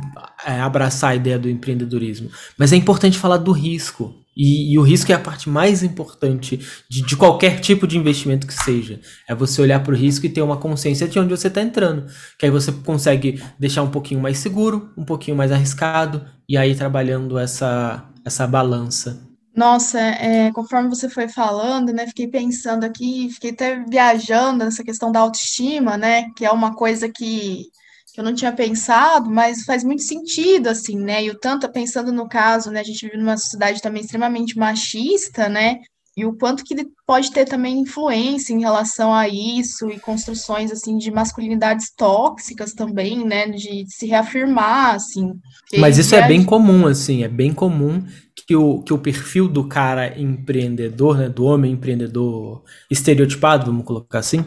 é, 0.46 0.60
abraçar 0.60 1.12
a 1.12 1.16
ideia 1.16 1.40
do 1.40 1.50
empreendedorismo, 1.50 2.30
mas 2.58 2.74
é 2.74 2.76
importante 2.76 3.18
falar 3.18 3.38
do 3.38 3.52
risco. 3.52 4.14
E, 4.36 4.74
e, 4.74 4.80
o 4.80 4.82
risco 4.82 5.12
é 5.12 5.16
a 5.16 5.20
parte 5.20 5.50
mais 5.50 5.84
importante 5.84 6.60
de, 6.90 7.06
de 7.06 7.16
qualquer 7.16 7.60
tipo 7.60 7.86
de 7.86 7.98
investimento 7.98 8.48
que 8.48 8.54
seja. 8.54 9.00
É 9.28 9.36
você 9.36 9.62
olhar 9.62 9.84
para 9.84 9.94
o 9.94 9.98
risco 9.98 10.26
e 10.26 10.30
ter 10.30 10.42
uma 10.42 10.58
consciência 10.58 11.08
de 11.08 11.20
onde 11.20 11.30
você 11.30 11.48
está 11.48 11.62
entrando. 11.62 12.08
Que 12.40 12.46
aí 12.46 12.52
você 12.52 12.72
consegue 12.72 13.44
deixar 13.60 13.84
um 13.84 13.92
pouquinho 13.92 14.22
mais 14.22 14.40
seguro, 14.40 14.92
um 14.98 15.06
pouquinho 15.06 15.38
mais 15.38 15.52
arriscado, 15.52 16.26
e 16.50 16.58
aí 16.58 16.76
trabalhando 16.76 17.38
essa, 17.38 18.10
essa 18.26 18.48
balança. 18.48 19.22
Nossa, 19.56 20.00
é, 20.00 20.52
conforme 20.52 20.90
você 20.90 21.08
foi 21.08 21.28
falando, 21.28 21.94
né, 21.94 22.08
fiquei 22.08 22.28
pensando 22.28 22.84
aqui, 22.84 23.30
fiquei 23.30 23.52
até 23.52 23.84
viajando 23.88 24.66
nessa 24.66 24.84
questão 24.84 25.12
da 25.12 25.20
autoestima, 25.20 25.96
né, 25.96 26.32
que 26.36 26.44
é 26.44 26.52
uma 26.52 26.76
coisa 26.76 27.08
que 27.08 27.68
que 28.14 28.20
eu 28.20 28.24
não 28.24 28.36
tinha 28.36 28.54
pensado, 28.54 29.30
mas 29.30 29.64
faz 29.64 29.84
muito 29.84 30.04
sentido, 30.04 30.68
assim, 30.68 30.98
né? 31.00 31.24
E 31.24 31.32
o 31.32 31.40
tanto, 31.40 31.72
pensando 31.72 32.12
no 32.12 32.30
caso, 32.30 32.70
né? 32.70 32.80
A 32.80 32.84
gente 32.84 33.08
vive 33.08 33.18
numa 33.18 33.36
sociedade 33.38 33.82
também 33.82 34.04
extremamente 34.04 34.56
machista, 34.56 35.50
né? 35.50 35.80
E 36.16 36.24
o 36.24 36.38
quanto 36.38 36.64
que 36.64 36.76
pode 37.08 37.32
ter 37.32 37.46
também 37.46 37.80
influência 37.80 38.54
em 38.54 38.60
relação 38.60 39.12
a 39.12 39.28
isso 39.28 39.90
e 39.90 40.00
construções, 40.00 40.72
assim, 40.72 40.96
de 40.96 41.10
masculinidades 41.10 41.92
tóxicas 41.98 42.74
também, 42.74 43.26
né? 43.26 43.48
De 43.48 43.84
se 43.88 44.06
reafirmar, 44.06 44.94
assim. 44.94 45.34
Mas 45.80 45.98
isso 45.98 46.14
é 46.14 46.28
bem 46.28 46.44
comum, 46.44 46.86
assim, 46.86 47.24
é 47.24 47.28
bem 47.28 47.52
comum 47.52 48.06
que 48.46 48.56
o, 48.56 48.84
que 48.84 48.94
o 48.94 49.00
perfil 49.00 49.48
do 49.48 49.68
cara 49.68 50.20
empreendedor, 50.20 51.18
né? 51.18 51.30
Do 51.30 51.46
homem 51.46 51.72
empreendedor 51.72 52.64
estereotipado, 52.92 53.66
vamos 53.66 53.84
colocar 53.84 54.20
assim, 54.20 54.46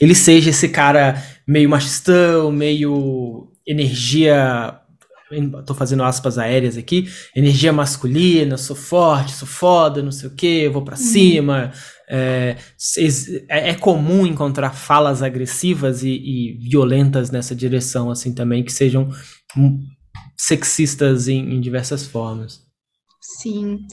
ele 0.00 0.14
seja 0.14 0.50
esse 0.50 0.68
cara 0.68 1.22
meio 1.46 1.68
machistão, 1.68 2.50
meio 2.50 3.48
energia 3.66 4.80
tô 5.66 5.74
fazendo 5.74 6.04
aspas 6.04 6.38
aéreas 6.38 6.76
aqui, 6.76 7.08
energia 7.34 7.72
masculina, 7.72 8.56
sou 8.56 8.76
forte, 8.76 9.32
sou 9.32 9.48
foda, 9.48 10.02
não 10.02 10.12
sei 10.12 10.28
o 10.28 10.34
que, 10.34 10.68
vou 10.68 10.82
para 10.82 10.96
uhum. 10.96 11.02
cima. 11.02 11.72
É, 12.08 12.56
é, 13.48 13.70
é, 13.70 13.74
comum 13.74 14.24
encontrar 14.24 14.70
falas 14.70 15.22
agressivas 15.22 16.04
e, 16.04 16.10
e, 16.10 16.52
violentas 16.68 17.30
nessa 17.30 17.54
direção, 17.54 18.10
assim, 18.10 18.32
também, 18.32 18.62
que 18.62 18.72
sejam 18.72 19.10
sexistas 20.36 21.26
em, 21.26 21.54
em 21.54 21.60
diversas 21.60 22.06
formas. 22.06 22.65
Sim. 23.28 23.84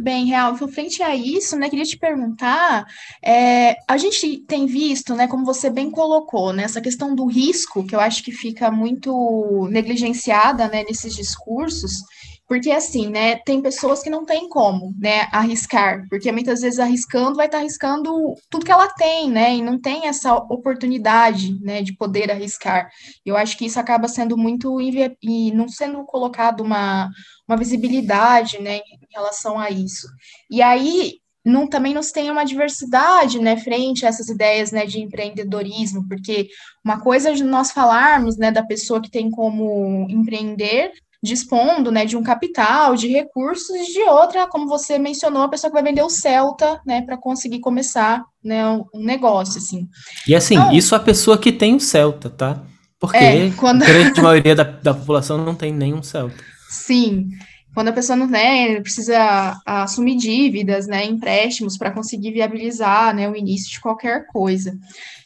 Bem, 0.00 0.26
Real, 0.26 0.56
frente 0.68 1.02
a 1.02 1.14
isso, 1.14 1.56
né, 1.56 1.68
queria 1.68 1.84
te 1.84 1.98
perguntar, 1.98 2.86
é, 3.22 3.76
a 3.88 3.96
gente 3.96 4.38
tem 4.46 4.66
visto, 4.66 5.14
né, 5.16 5.26
como 5.26 5.44
você 5.44 5.68
bem 5.68 5.90
colocou, 5.90 6.52
né, 6.52 6.62
essa 6.62 6.80
questão 6.80 7.14
do 7.14 7.26
risco, 7.26 7.84
que 7.84 7.94
eu 7.94 8.00
acho 8.00 8.22
que 8.22 8.30
fica 8.30 8.70
muito 8.70 9.68
negligenciada, 9.70 10.68
né, 10.68 10.84
nesses 10.88 11.14
discursos, 11.16 12.02
porque 12.48 12.70
assim, 12.70 13.10
né, 13.10 13.36
tem 13.36 13.60
pessoas 13.60 14.02
que 14.02 14.08
não 14.08 14.24
têm 14.24 14.48
como, 14.48 14.94
né, 14.98 15.28
arriscar, 15.30 16.06
porque 16.08 16.32
muitas 16.32 16.62
vezes 16.62 16.78
arriscando 16.78 17.36
vai 17.36 17.44
estar 17.44 17.58
arriscando 17.58 18.10
tudo 18.48 18.64
que 18.64 18.72
ela 18.72 18.88
tem, 18.88 19.30
né, 19.30 19.56
e 19.56 19.62
não 19.62 19.78
tem 19.78 20.06
essa 20.06 20.34
oportunidade, 20.34 21.60
né, 21.60 21.82
de 21.82 21.94
poder 21.94 22.30
arriscar. 22.30 22.88
Eu 23.24 23.36
acho 23.36 23.56
que 23.58 23.66
isso 23.66 23.78
acaba 23.78 24.08
sendo 24.08 24.36
muito 24.36 24.80
e 24.80 25.52
não 25.52 25.68
sendo 25.68 26.02
colocado 26.04 26.62
uma, 26.62 27.10
uma 27.46 27.56
visibilidade, 27.56 28.58
né, 28.60 28.78
em 28.78 29.14
relação 29.14 29.58
a 29.58 29.70
isso. 29.70 30.08
E 30.50 30.62
aí 30.62 31.18
não, 31.44 31.66
também 31.66 31.94
não 31.94 32.02
se 32.02 32.12
tem 32.12 32.30
uma 32.30 32.44
diversidade, 32.44 33.38
né, 33.40 33.56
frente 33.58 34.06
a 34.06 34.08
essas 34.08 34.28
ideias, 34.28 34.72
né, 34.72 34.86
de 34.86 35.00
empreendedorismo, 35.00 36.06
porque 36.08 36.48
uma 36.84 37.00
coisa 37.00 37.30
é 37.30 37.32
de 37.34 37.44
nós 37.44 37.72
falarmos, 37.72 38.38
né, 38.38 38.50
da 38.50 38.64
pessoa 38.64 39.02
que 39.02 39.10
tem 39.10 39.30
como 39.30 40.06
empreender, 40.08 40.92
dispondo 41.22 41.90
né, 41.90 42.04
de 42.04 42.16
um 42.16 42.22
capital, 42.22 42.94
de 42.94 43.08
recursos, 43.08 43.70
e 43.70 43.92
de 43.92 44.02
outra, 44.02 44.46
como 44.46 44.68
você 44.68 44.98
mencionou, 44.98 45.42
a 45.42 45.48
pessoa 45.48 45.70
que 45.70 45.74
vai 45.74 45.82
vender 45.82 46.02
o 46.02 46.10
Celta, 46.10 46.80
né, 46.86 47.02
para 47.02 47.16
conseguir 47.16 47.60
começar 47.60 48.24
né, 48.42 48.64
um 48.68 49.04
negócio, 49.04 49.58
assim. 49.58 49.88
E 50.26 50.34
assim, 50.34 50.54
então, 50.54 50.72
isso 50.72 50.94
a 50.94 51.00
pessoa 51.00 51.36
que 51.36 51.52
tem 51.52 51.74
o 51.74 51.80
Celta, 51.80 52.30
tá? 52.30 52.62
Porque 53.00 53.16
é, 53.16 53.50
quando... 53.50 53.82
a 53.82 53.86
grande 53.86 54.20
maioria 54.20 54.54
da, 54.54 54.64
da 54.64 54.94
população 54.94 55.38
não 55.38 55.54
tem 55.54 55.72
nenhum 55.72 56.02
Celta. 56.02 56.36
Sim, 56.68 57.28
quando 57.74 57.88
a 57.88 57.92
pessoa 57.92 58.16
não 58.16 58.26
né, 58.26 58.80
precisa 58.80 59.60
assumir 59.64 60.16
dívidas, 60.16 60.86
né, 60.86 61.04
empréstimos 61.04 61.76
para 61.76 61.90
conseguir 61.90 62.32
viabilizar, 62.32 63.14
né, 63.14 63.28
o 63.28 63.36
início 63.36 63.70
de 63.70 63.80
qualquer 63.80 64.26
coisa. 64.26 64.76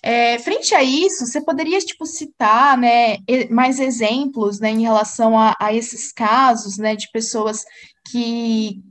É, 0.02 0.38
frente 0.38 0.74
a 0.74 0.82
isso, 0.82 1.26
você 1.26 1.40
poderia 1.40 1.78
tipo 1.78 2.04
citar, 2.04 2.76
né, 2.76 3.18
mais 3.50 3.80
exemplos, 3.80 4.60
né, 4.60 4.70
em 4.70 4.82
relação 4.82 5.38
a, 5.38 5.56
a 5.58 5.72
esses 5.72 6.12
casos, 6.12 6.76
né, 6.76 6.96
de 6.96 7.10
pessoas 7.10 7.64
que 8.10 8.82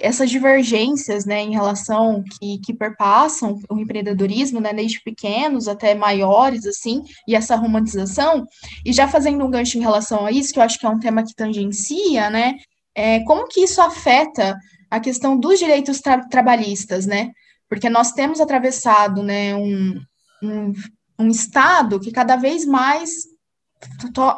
essas 0.00 0.30
divergências, 0.30 1.24
né, 1.24 1.42
em 1.42 1.52
relação 1.52 2.24
que, 2.24 2.58
que 2.58 2.74
perpassam 2.74 3.58
o 3.68 3.78
empreendedorismo, 3.78 4.60
né, 4.60 4.72
desde 4.72 5.02
pequenos 5.02 5.68
até 5.68 5.94
maiores, 5.94 6.66
assim, 6.66 7.02
e 7.28 7.34
essa 7.34 7.56
romantização, 7.56 8.46
e 8.84 8.92
já 8.92 9.06
fazendo 9.06 9.44
um 9.44 9.50
gancho 9.50 9.78
em 9.78 9.82
relação 9.82 10.26
a 10.26 10.32
isso, 10.32 10.52
que 10.52 10.58
eu 10.58 10.62
acho 10.62 10.78
que 10.78 10.86
é 10.86 10.88
um 10.88 10.98
tema 10.98 11.22
que 11.22 11.34
tangencia, 11.34 12.30
né, 12.30 12.54
é, 12.94 13.20
como 13.24 13.48
que 13.48 13.60
isso 13.60 13.80
afeta 13.80 14.56
a 14.90 14.98
questão 14.98 15.38
dos 15.38 15.58
direitos 15.58 16.00
tra 16.00 16.26
trabalhistas, 16.28 17.06
né? 17.06 17.30
Porque 17.68 17.88
nós 17.88 18.12
temos 18.12 18.40
atravessado 18.40 19.22
né, 19.22 19.54
um, 19.54 20.00
um, 20.42 20.72
um 21.18 21.28
Estado 21.28 22.00
que 22.00 22.10
cada 22.10 22.36
vez 22.36 22.66
mais 22.66 23.10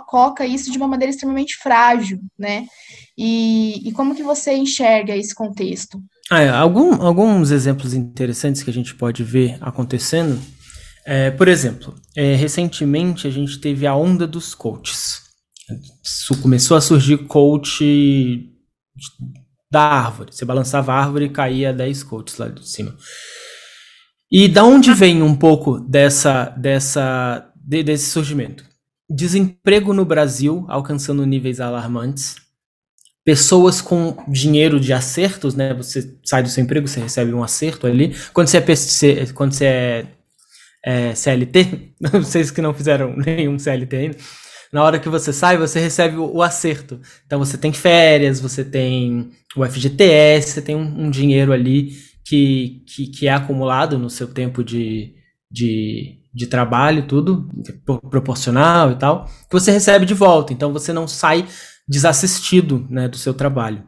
coloca 0.06 0.46
isso 0.46 0.70
de 0.70 0.78
uma 0.78 0.86
maneira 0.86 1.10
extremamente 1.10 1.56
frágil, 1.56 2.20
né? 2.38 2.66
E, 3.16 3.88
e 3.88 3.92
como 3.92 4.14
que 4.14 4.22
você 4.22 4.54
enxerga 4.54 5.16
esse 5.16 5.34
contexto? 5.34 6.00
Ah, 6.30 6.40
é, 6.40 6.48
algum, 6.48 7.02
alguns 7.02 7.50
exemplos 7.50 7.94
interessantes 7.94 8.62
que 8.62 8.70
a 8.70 8.72
gente 8.72 8.94
pode 8.94 9.24
ver 9.24 9.58
acontecendo. 9.60 10.40
É, 11.04 11.30
por 11.30 11.48
exemplo, 11.48 11.94
é, 12.16 12.34
recentemente 12.36 13.26
a 13.26 13.30
gente 13.30 13.58
teve 13.58 13.86
a 13.86 13.94
onda 13.94 14.26
dos 14.26 14.54
coaches. 14.54 15.20
Começou 16.40 16.76
a 16.76 16.80
surgir 16.80 17.18
coach 17.26 18.48
da 19.70 19.82
árvore. 19.82 20.32
Você 20.32 20.44
balançava 20.44 20.92
a 20.92 20.96
árvore 20.96 21.26
e 21.26 21.30
caía 21.30 21.72
10 21.72 22.02
coaches 22.02 22.36
lá 22.36 22.48
de 22.48 22.68
cima. 22.68 22.94
E 24.30 24.48
da 24.48 24.64
onde 24.64 24.92
vem 24.94 25.22
um 25.22 25.34
pouco 25.34 25.78
dessa, 25.80 26.46
dessa, 26.56 27.50
de, 27.54 27.82
desse 27.82 28.10
surgimento? 28.10 28.64
Desemprego 29.10 29.92
no 29.92 30.04
Brasil 30.04 30.64
alcançando 30.68 31.26
níveis 31.26 31.60
alarmantes. 31.60 32.36
Pessoas 33.24 33.80
com 33.80 34.16
dinheiro 34.28 34.80
de 34.80 34.92
acertos, 34.92 35.54
né? 35.54 35.74
Você 35.74 36.18
sai 36.24 36.42
do 36.42 36.48
seu 36.48 36.64
emprego, 36.64 36.88
você 36.88 37.00
recebe 37.00 37.32
um 37.32 37.42
acerto 37.42 37.86
ali. 37.86 38.16
Quando 38.32 38.48
você 38.48 38.56
é, 38.56 38.60
PC, 38.60 39.32
quando 39.34 39.52
você 39.52 39.66
é, 39.66 40.06
é 40.84 41.14
CLT, 41.14 41.94
vocês 42.12 42.50
que 42.50 42.60
não 42.60 42.74
fizeram 42.74 43.14
nenhum 43.16 43.58
CLT 43.58 43.96
ainda, 43.96 44.16
na 44.72 44.82
hora 44.82 44.98
que 44.98 45.08
você 45.08 45.32
sai, 45.32 45.58
você 45.58 45.78
recebe 45.78 46.16
o, 46.16 46.36
o 46.36 46.42
acerto. 46.42 47.00
Então 47.26 47.38
você 47.38 47.58
tem 47.58 47.72
férias, 47.72 48.40
você 48.40 48.64
tem 48.64 49.30
o 49.54 49.64
FGTS, 49.64 50.52
você 50.52 50.62
tem 50.62 50.74
um, 50.74 51.04
um 51.04 51.10
dinheiro 51.10 51.52
ali 51.52 51.92
que, 52.24 52.82
que, 52.86 53.06
que, 53.08 53.28
é 53.28 53.32
acumulado 53.32 53.98
no 53.98 54.08
seu 54.08 54.28
tempo 54.28 54.64
de, 54.64 55.14
de, 55.50 56.18
de 56.32 56.46
trabalho, 56.46 57.06
tudo, 57.06 57.48
proporcional 58.10 58.92
e 58.92 58.96
tal, 58.96 59.26
que 59.26 59.52
você 59.52 59.70
recebe 59.70 60.06
de 60.06 60.14
volta. 60.14 60.52
Então 60.52 60.72
você 60.72 60.92
não 60.92 61.06
sai 61.06 61.46
desassistido 61.86 62.86
né, 62.88 63.08
do 63.08 63.18
seu 63.18 63.34
trabalho. 63.34 63.86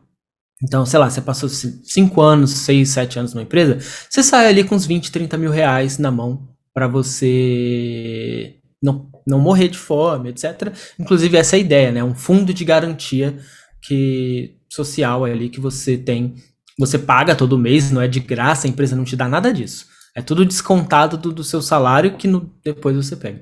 Então, 0.63 0.85
sei 0.87 0.99
lá, 0.99 1.11
você 1.11 1.21
passou 1.21 1.49
5 1.49 2.21
anos, 2.21 2.51
6, 2.51 2.89
7 2.89 3.19
anos 3.19 3.35
numa 3.35 3.43
empresa, 3.43 3.79
você 4.09 4.23
sai 4.23 4.47
ali 4.49 4.65
com 4.65 4.75
uns 4.75 4.87
20, 4.87 5.11
30 5.11 5.37
mil 5.37 5.51
reais 5.51 5.99
na 5.99 6.11
mão 6.11 6.49
para 6.73 6.87
você 6.87 8.57
não 8.85 9.11
não 9.27 9.41
morrer 9.41 9.69
de 9.69 9.79
fome, 9.79 10.29
etc. 10.29 10.73
Inclusive 10.99 11.37
essa 11.37 11.57
é 11.57 11.59
a 11.59 11.61
ideia, 11.61 11.91
né? 11.91 12.05
Um 12.05 12.15
fundo 12.15 12.53
de 12.53 12.65
garantia 12.65 13.39
que 13.83 14.59
social 14.71 15.25
ali 15.25 15.49
que 15.49 15.61
você 15.61 15.97
tem, 15.97 16.35
você 16.79 16.99
paga 16.99 17.35
todo 17.35 17.59
mês, 17.59 17.91
não 17.91 18.03
é 18.03 18.09
de 18.09 18.21
graça, 18.21 18.67
a 18.67 18.71
empresa 18.71 18.95
não 18.95 19.05
te 19.05 19.17
dá 19.17 19.29
nada 19.29 19.53
disso. 19.53 19.87
É 20.15 20.23
tudo 20.23 20.45
descontado 20.45 21.17
do, 21.17 21.33
do 21.33 21.43
seu 21.43 21.63
salário 21.63 22.17
que 22.17 22.29
no, 22.29 22.53
depois 22.63 22.97
você 22.97 23.17
pega. 23.17 23.41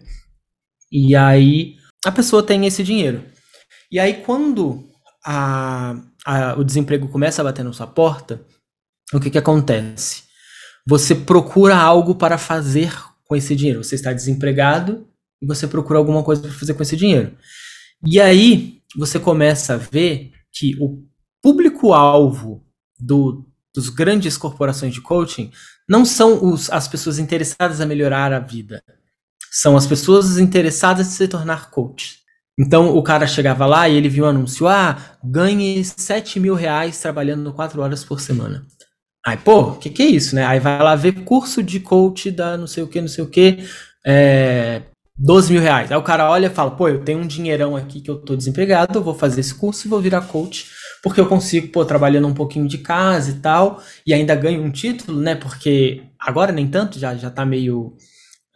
E 0.90 1.16
aí 1.16 1.76
a 2.05 2.12
pessoa 2.12 2.42
tem 2.42 2.66
esse 2.66 2.83
dinheiro. 2.83 3.24
E 3.90 3.98
aí 3.98 4.22
quando 4.22 4.85
a, 5.24 5.96
a, 6.24 6.55
o 6.55 6.64
desemprego 6.64 7.09
começa 7.09 7.42
a 7.42 7.44
bater 7.44 7.64
na 7.64 7.72
sua 7.72 7.87
porta, 7.87 8.40
o 9.12 9.20
que, 9.20 9.31
que 9.31 9.38
acontece? 9.38 10.22
Você 10.87 11.14
procura 11.14 11.76
algo 11.76 12.14
para 12.14 12.38
fazer 12.38 12.92
com 13.24 13.37
esse 13.37 13.55
dinheiro. 13.55 13.83
Você 13.83 13.94
está 13.94 14.12
desempregado 14.12 15.07
e 15.42 15.46
você 15.46 15.66
procura 15.66 15.98
alguma 15.98 16.22
coisa 16.22 16.40
para 16.40 16.52
fazer 16.52 16.74
com 16.74 16.83
esse 16.83 16.96
dinheiro. 16.96 17.37
E 18.07 18.20
aí 18.20 18.81
você 18.96 19.18
começa 19.18 19.74
a 19.74 19.76
ver 19.76 20.31
que 20.52 20.76
o 20.81 21.02
público-alvo 21.42 22.64
do, 22.98 23.44
dos 23.74 23.88
grandes 23.88 24.37
corporações 24.37 24.94
de 24.94 25.00
coaching 25.00 25.50
não 25.88 26.05
são 26.05 26.52
os, 26.52 26.70
as 26.70 26.87
pessoas 26.87 27.18
interessadas 27.18 27.81
a 27.81 27.87
melhorar 27.87 28.33
a 28.33 28.38
vida, 28.38 28.83
são 29.50 29.76
as 29.76 29.87
pessoas 29.87 30.38
interessadas 30.38 31.09
em 31.09 31.11
se 31.11 31.28
tornar 31.28 31.70
coach. 31.70 32.20
Então 32.59 32.96
o 32.96 33.02
cara 33.02 33.26
chegava 33.26 33.66
lá 33.66 33.88
e 33.88 33.96
ele 33.96 34.09
viu 34.09 34.24
um 34.24 34.28
anúncio: 34.28 34.68
ah, 34.68 35.16
ganhe 35.24 35.83
7 35.85 36.38
mil 36.38 36.55
reais 36.55 37.00
trabalhando 37.00 37.52
4 37.52 37.81
horas 37.81 38.05
por 38.05 38.20
semana. 38.20 38.64
Aí, 39.24 39.37
pô, 39.37 39.61
o 39.61 39.78
que, 39.78 39.88
que 39.88 40.02
é 40.02 40.07
isso, 40.07 40.35
né? 40.35 40.44
Aí 40.44 40.59
vai 40.59 40.83
lá 40.83 40.96
ver 40.96 41.24
curso 41.24 41.62
de 41.62 41.81
coach 41.81 42.31
da 42.31 42.57
não 42.57 42.66
sei 42.66 42.83
o 42.83 42.88
que, 42.88 43.00
não 43.00 43.09
sei 43.09 43.24
o 43.24 43.28
que, 43.28 43.64
é, 44.05 44.83
12 45.16 45.53
mil 45.53 45.62
reais. 45.62 45.90
Aí 45.92 45.96
o 45.96 46.03
cara 46.03 46.31
olha 46.31 46.46
e 46.46 46.51
fala, 46.51 46.70
pô, 46.70 46.88
eu 46.88 47.05
tenho 47.05 47.18
um 47.18 47.27
dinheirão 47.27 47.77
aqui 47.77 48.01
que 48.01 48.11
eu 48.11 48.16
tô 48.16 48.35
desempregado, 48.35 48.98
eu 48.98 49.03
vou 49.03 49.14
fazer 49.14 49.40
esse 49.40 49.55
curso 49.55 49.87
e 49.87 49.90
vou 49.90 50.01
virar 50.01 50.22
coach, 50.22 50.66
porque 51.03 51.20
eu 51.20 51.27
consigo, 51.27 51.68
pô, 51.68 51.85
trabalhando 51.85 52.29
um 52.29 52.35
pouquinho 52.35 52.66
de 52.66 52.79
casa 52.79 53.31
e 53.31 53.35
tal, 53.35 53.83
e 54.07 54.14
ainda 54.14 54.35
ganho 54.35 54.62
um 54.62 54.70
título, 54.70 55.20
né? 55.20 55.35
Porque 55.35 56.03
agora 56.18 56.53
nem 56.53 56.66
tanto, 56.68 56.98
já, 56.98 57.14
já 57.14 57.31
tá 57.31 57.44
meio. 57.44 57.94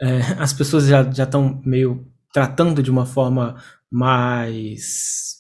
É, 0.01 0.21
as 0.41 0.53
pessoas 0.53 0.87
já 0.87 1.03
estão 1.03 1.61
meio 1.65 2.07
tratando 2.33 2.83
de 2.83 2.91
uma 2.91 3.07
forma 3.07 3.57
mais 3.91 5.37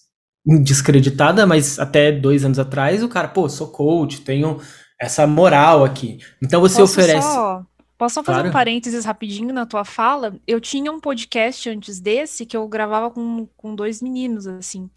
descreditada, 0.62 1.44
mas 1.46 1.78
até 1.78 2.12
dois 2.12 2.44
anos 2.44 2.58
atrás 2.58 3.02
o 3.02 3.08
cara, 3.08 3.28
pô, 3.28 3.48
sou 3.48 3.68
coach, 3.68 4.20
tenho 4.20 4.60
essa 5.00 5.26
moral 5.26 5.84
aqui. 5.84 6.18
Então 6.42 6.60
você 6.60 6.80
Posso 6.80 6.92
oferece. 6.92 7.26
Só 7.26 7.66
Posso 7.98 8.16
só 8.16 8.22
fazer 8.22 8.38
claro. 8.38 8.48
um 8.50 8.52
parênteses 8.52 9.06
rapidinho 9.06 9.54
na 9.54 9.64
tua 9.64 9.82
fala? 9.82 10.38
Eu 10.46 10.60
tinha 10.60 10.92
um 10.92 11.00
podcast 11.00 11.70
antes 11.70 11.98
desse 11.98 12.44
que 12.44 12.54
eu 12.54 12.68
gravava 12.68 13.10
com, 13.10 13.48
com 13.56 13.74
dois 13.74 14.02
meninos, 14.02 14.46
assim. 14.46 14.90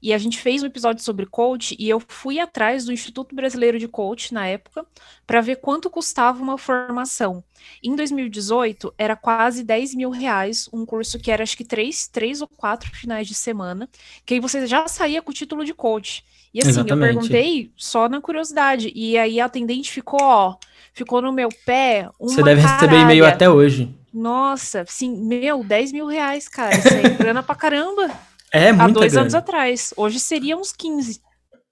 E 0.00 0.12
a 0.12 0.18
gente 0.18 0.38
fez 0.38 0.62
um 0.62 0.66
episódio 0.66 1.02
sobre 1.02 1.26
coach 1.26 1.74
e 1.78 1.88
eu 1.88 2.00
fui 2.06 2.38
atrás 2.38 2.84
do 2.84 2.92
Instituto 2.92 3.34
Brasileiro 3.34 3.76
de 3.76 3.88
Coach 3.88 4.32
na 4.32 4.46
época 4.46 4.86
para 5.26 5.40
ver 5.40 5.56
quanto 5.56 5.90
custava 5.90 6.40
uma 6.40 6.56
formação. 6.56 7.42
Em 7.82 7.96
2018, 7.96 8.94
era 8.96 9.16
quase 9.16 9.64
10 9.64 9.96
mil 9.96 10.10
reais, 10.10 10.68
um 10.72 10.86
curso 10.86 11.18
que 11.18 11.32
era 11.32 11.42
acho 11.42 11.56
que 11.56 11.64
três, 11.64 12.06
três 12.06 12.40
ou 12.40 12.46
quatro 12.46 12.88
finais 12.94 13.26
de 13.26 13.34
semana, 13.34 13.88
que 14.24 14.34
aí 14.34 14.40
você 14.40 14.64
já 14.66 14.86
saía 14.86 15.20
com 15.20 15.30
o 15.30 15.34
título 15.34 15.64
de 15.64 15.74
coach. 15.74 16.24
E 16.52 16.60
assim, 16.60 16.70
Exatamente. 16.70 16.92
eu 16.92 17.14
perguntei 17.14 17.72
só 17.76 18.08
na 18.08 18.20
curiosidade. 18.20 18.92
E 18.94 19.18
aí 19.18 19.40
a 19.40 19.46
atendente 19.46 19.90
ficou, 19.90 20.20
ó 20.22 20.56
ficou 20.94 21.20
no 21.20 21.32
meu 21.32 21.48
pé. 21.66 22.08
Você 22.20 22.42
deve 22.42 22.62
caralha. 22.62 22.80
receber 22.80 23.02
e-mail 23.02 23.26
até 23.26 23.50
hoje. 23.50 23.94
Nossa, 24.12 24.84
sim, 24.86 25.16
meu, 25.16 25.64
10 25.64 25.92
mil 25.92 26.06
reais, 26.06 26.48
cara. 26.48 26.76
Isso 26.76 26.88
é 26.88 27.10
grana 27.10 27.42
pra 27.42 27.54
caramba. 27.54 28.10
É, 28.56 28.70
muito 28.72 28.82
Há 28.82 29.00
dois 29.00 29.10
grana. 29.10 29.24
anos 29.24 29.34
atrás. 29.34 29.92
Hoje 29.96 30.20
seria 30.20 30.56
uns 30.56 30.70
15. 30.70 31.20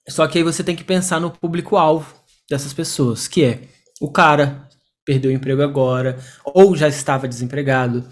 Só 0.09 0.27
que 0.27 0.39
aí 0.39 0.43
você 0.43 0.65
tem 0.65 0.75
que 0.75 0.83
pensar 0.83 1.21
no 1.21 1.31
público-alvo 1.31 2.13
dessas 2.51 2.73
pessoas, 2.73 3.29
que 3.29 3.45
é 3.45 3.61
o 4.01 4.11
cara 4.11 4.69
perdeu 5.05 5.31
o 5.31 5.35
emprego 5.35 5.63
agora, 5.63 6.19
ou 6.45 6.77
já 6.77 6.89
estava 6.89 7.29
desempregado, 7.29 8.05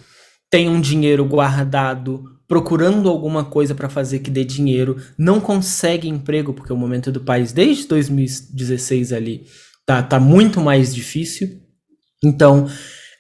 tem 0.49 0.69
um 0.69 0.81
dinheiro 0.81 1.25
guardado, 1.25 2.25
procurando 2.47 3.09
alguma 3.09 3.45
coisa 3.45 3.75
para 3.75 3.89
fazer 3.89 4.21
que 4.21 4.31
dê 4.31 4.45
dinheiro, 4.45 5.01
não 5.17 5.41
consegue 5.41 6.09
emprego, 6.09 6.53
porque 6.53 6.73
é 6.73 6.75
o 6.75 6.79
momento 6.79 7.13
do 7.13 7.21
país 7.21 7.53
desde 7.53 7.87
2016 7.87 9.13
ali 9.13 9.47
tá, 9.91 10.03
tá 10.03 10.21
muito 10.21 10.61
mais 10.61 10.95
difícil. 10.95 11.61
Então, 12.23 12.69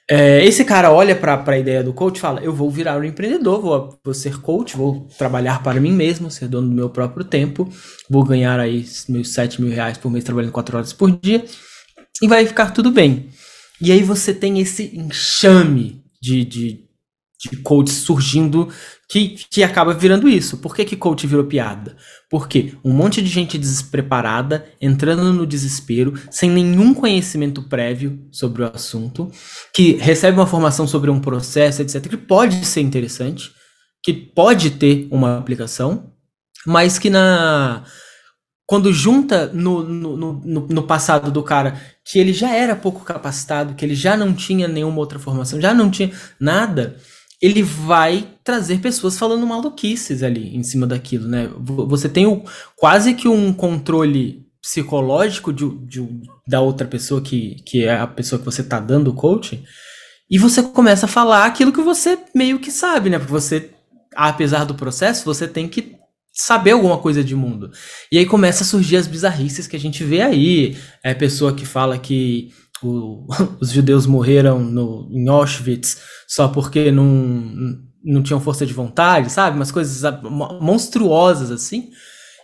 é, 0.08 0.44
esse 0.44 0.64
cara 0.64 0.92
olha 0.92 1.16
para 1.16 1.42
a 1.44 1.58
ideia 1.58 1.82
do 1.82 1.92
coach 1.92 2.18
e 2.18 2.20
fala: 2.20 2.40
Eu 2.40 2.54
vou 2.54 2.70
virar 2.70 2.96
um 2.98 3.04
empreendedor, 3.04 3.60
vou, 3.60 3.98
vou 4.04 4.14
ser 4.14 4.40
coach, 4.40 4.76
vou 4.76 5.08
trabalhar 5.18 5.62
para 5.62 5.80
mim 5.80 5.92
mesmo, 5.92 6.30
ser 6.30 6.46
dono 6.46 6.68
do 6.68 6.74
meu 6.74 6.88
próprio 6.88 7.24
tempo, 7.24 7.68
vou 8.08 8.22
ganhar 8.22 8.60
aí 8.60 8.86
meus 9.08 9.32
7 9.32 9.60
mil 9.60 9.72
reais 9.72 9.98
por 9.98 10.10
mês 10.10 10.22
trabalhando 10.22 10.52
4 10.52 10.76
horas 10.76 10.92
por 10.92 11.10
dia 11.10 11.44
e 12.22 12.28
vai 12.28 12.46
ficar 12.46 12.70
tudo 12.70 12.92
bem. 12.92 13.28
E 13.80 13.90
aí 13.90 14.02
você 14.02 14.32
tem 14.32 14.60
esse 14.60 14.96
enxame 14.96 16.04
de, 16.22 16.44
de, 16.44 16.84
de 17.40 17.56
coaches 17.62 17.96
surgindo 17.96 18.68
que, 19.10 19.44
que 19.50 19.64
acaba 19.64 19.92
virando 19.92 20.28
isso. 20.28 20.58
Por 20.58 20.72
que, 20.72 20.84
que 20.84 20.96
coach 20.96 21.26
virou 21.26 21.44
piada? 21.44 21.96
Porque 22.30 22.74
um 22.84 22.92
monte 22.92 23.20
de 23.20 23.28
gente 23.28 23.58
despreparada, 23.58 24.64
entrando 24.80 25.32
no 25.32 25.44
desespero, 25.44 26.14
sem 26.30 26.48
nenhum 26.48 26.94
conhecimento 26.94 27.64
prévio 27.64 28.24
sobre 28.30 28.62
o 28.62 28.70
assunto, 28.72 29.28
que 29.74 29.96
recebe 29.96 30.38
uma 30.38 30.46
formação 30.46 30.86
sobre 30.86 31.10
um 31.10 31.20
processo, 31.20 31.82
etc., 31.82 32.08
que 32.08 32.16
pode 32.16 32.64
ser 32.64 32.82
interessante, 32.82 33.50
que 34.00 34.12
pode 34.12 34.70
ter 34.70 35.08
uma 35.10 35.38
aplicação, 35.38 36.12
mas 36.64 36.96
que 36.96 37.10
na. 37.10 37.82
Quando 38.64 38.92
junta 38.92 39.48
no, 39.48 39.82
no, 39.82 40.16
no, 40.16 40.68
no 40.68 40.82
passado 40.84 41.32
do 41.32 41.42
cara 41.42 41.80
que 42.04 42.20
ele 42.20 42.32
já 42.32 42.54
era 42.54 42.76
pouco 42.76 43.04
capacitado, 43.04 43.74
que 43.74 43.84
ele 43.84 43.96
já 43.96 44.16
não 44.16 44.32
tinha 44.32 44.68
nenhuma 44.68 44.98
outra 44.98 45.18
formação, 45.18 45.60
já 45.60 45.74
não 45.74 45.90
tinha 45.90 46.12
nada, 46.38 46.96
ele 47.40 47.62
vai 47.62 48.28
trazer 48.44 48.80
pessoas 48.80 49.18
falando 49.18 49.46
maluquices 49.46 50.22
ali 50.22 50.54
em 50.54 50.62
cima 50.62 50.86
daquilo, 50.86 51.26
né? 51.26 51.50
Você 51.58 52.08
tem 52.08 52.26
o, 52.26 52.44
quase 52.76 53.14
que 53.14 53.26
um 53.28 53.52
controle 53.52 54.46
psicológico 54.60 55.52
de, 55.52 55.68
de, 55.86 56.06
da 56.46 56.60
outra 56.60 56.86
pessoa 56.86 57.22
que, 57.22 57.56
que 57.64 57.84
é 57.84 57.98
a 57.98 58.06
pessoa 58.06 58.38
que 58.38 58.44
você 58.44 58.62
tá 58.62 58.78
dando 58.78 59.08
o 59.08 59.14
coaching, 59.14 59.64
e 60.30 60.38
você 60.38 60.62
começa 60.62 61.06
a 61.06 61.08
falar 61.08 61.44
aquilo 61.46 61.72
que 61.72 61.80
você 61.80 62.18
meio 62.34 62.60
que 62.60 62.70
sabe, 62.70 63.10
né? 63.10 63.18
Porque 63.18 63.32
você, 63.32 63.70
apesar 64.14 64.64
do 64.64 64.74
processo, 64.74 65.24
você 65.24 65.48
tem 65.48 65.66
que 65.66 65.96
saber 66.32 66.70
alguma 66.70 66.98
coisa 66.98 67.24
de 67.24 67.34
mundo. 67.34 67.72
E 68.12 68.18
aí 68.18 68.24
começa 68.24 68.62
a 68.62 68.66
surgir 68.66 68.96
as 68.96 69.08
bizarrices 69.08 69.66
que 69.66 69.74
a 69.74 69.80
gente 69.80 70.04
vê 70.04 70.22
aí. 70.22 70.76
É 71.02 71.14
pessoa 71.14 71.52
que 71.52 71.66
fala 71.66 71.98
que 71.98 72.52
o, 72.82 73.26
os 73.60 73.70
judeus 73.70 74.06
morreram 74.06 74.60
no, 74.60 75.08
em 75.10 75.28
Auschwitz 75.28 75.98
só 76.26 76.48
porque 76.48 76.90
não, 76.90 77.06
não 78.04 78.22
tinham 78.22 78.40
força 78.40 78.64
de 78.64 78.72
vontade, 78.72 79.30
sabe? 79.30 79.56
Umas 79.56 79.72
coisas 79.72 80.02
monstruosas 80.60 81.50
assim. 81.50 81.90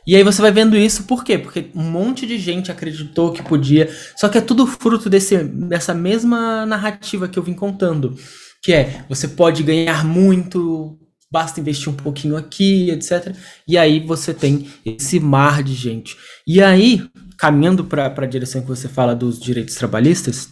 E 0.07 0.14
aí 0.14 0.22
você 0.22 0.40
vai 0.40 0.53
vendo 0.53 0.77
isso 0.77 1.03
por 1.03 1.25
quê? 1.25 1.37
Porque 1.37 1.70
um 1.75 1.83
monte 1.83 2.27
de 2.27 2.38
gente 2.38 2.70
acreditou 2.70 3.33
que 3.33 3.42
podia. 3.42 3.90
Só 4.16 4.29
que 4.29 4.38
é 4.38 4.40
tudo 4.40 4.66
fruto 4.66 5.11
desse, 5.11 5.42
dessa 5.42 5.92
mesma 5.92 6.64
narrativa 6.64 7.27
que 7.27 7.38
eu 7.38 7.42
vim 7.42 7.55
contando. 7.55 8.16
Que 8.62 8.72
é, 8.72 9.05
você 9.09 9.27
pode 9.27 9.64
ganhar 9.64 10.05
muito, 10.05 10.96
basta 11.31 11.59
investir 11.59 11.88
um 11.88 11.96
pouquinho 11.96 12.37
aqui, 12.37 12.90
etc. 12.90 13.35
E 13.66 13.77
aí 13.77 13.99
você 13.99 14.33
tem 14.33 14.68
esse 14.85 15.18
mar 15.18 15.62
de 15.62 15.75
gente. 15.75 16.16
E 16.46 16.62
aí, 16.62 17.03
caminhando 17.38 17.85
para 17.85 18.07
a 18.07 18.27
direção 18.27 18.62
que 18.62 18.68
você 18.68 18.88
fala 18.88 19.14
dos 19.14 19.38
direitos 19.38 19.75
trabalhistas, 19.75 20.49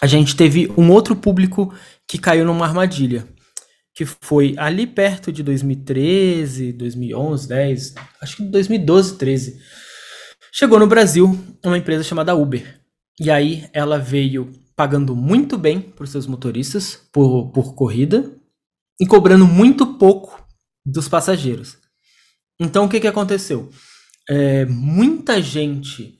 a 0.00 0.06
gente 0.06 0.36
teve 0.36 0.72
um 0.76 0.90
outro 0.90 1.16
público 1.16 1.74
que 2.06 2.18
caiu 2.18 2.44
numa 2.44 2.66
armadilha, 2.66 3.26
que 3.94 4.04
foi 4.04 4.54
ali 4.56 4.86
perto 4.86 5.32
de 5.32 5.42
2013, 5.42 6.72
2011, 6.72 7.48
10, 7.48 7.94
acho 8.20 8.36
que 8.36 8.42
2012, 8.44 9.16
13. 9.16 9.60
Chegou 10.52 10.78
no 10.78 10.86
Brasil 10.86 11.38
uma 11.64 11.78
empresa 11.78 12.04
chamada 12.04 12.34
Uber. 12.34 12.80
E 13.20 13.30
aí 13.30 13.68
ela 13.72 13.98
veio 13.98 14.52
pagando 14.76 15.16
muito 15.16 15.58
bem 15.58 15.80
para 15.80 16.04
os 16.04 16.10
seus 16.10 16.26
motoristas 16.26 17.00
por, 17.12 17.50
por 17.50 17.74
corrida 17.74 18.32
e 19.00 19.06
cobrando 19.06 19.46
muito 19.46 19.94
pouco 19.94 20.46
dos 20.86 21.08
passageiros. 21.08 21.76
Então 22.60 22.84
o 22.84 22.88
que, 22.88 23.00
que 23.00 23.06
aconteceu? 23.08 23.68
É, 24.28 24.64
muita 24.66 25.40
gente 25.40 26.18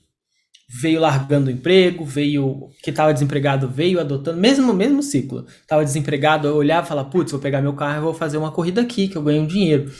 veio 0.69 0.99
largando 0.99 1.47
o 1.47 1.51
emprego, 1.51 2.05
veio 2.05 2.69
que 2.83 2.91
estava 2.91 3.13
desempregado, 3.13 3.67
veio 3.67 3.99
adotando, 3.99 4.37
mesmo 4.37 4.73
mesmo 4.73 5.01
ciclo. 5.01 5.47
Estava 5.61 5.83
desempregado, 5.83 6.47
eu 6.47 6.55
olhava 6.55 6.85
e 6.85 6.89
falava, 6.89 7.09
putz, 7.09 7.31
vou 7.31 7.41
pegar 7.41 7.61
meu 7.61 7.73
carro 7.73 7.97
e 7.97 8.03
vou 8.03 8.13
fazer 8.13 8.37
uma 8.37 8.51
corrida 8.51 8.81
aqui, 8.81 9.07
que 9.07 9.15
eu 9.15 9.23
ganho 9.23 9.47
dinheiro. 9.47 9.91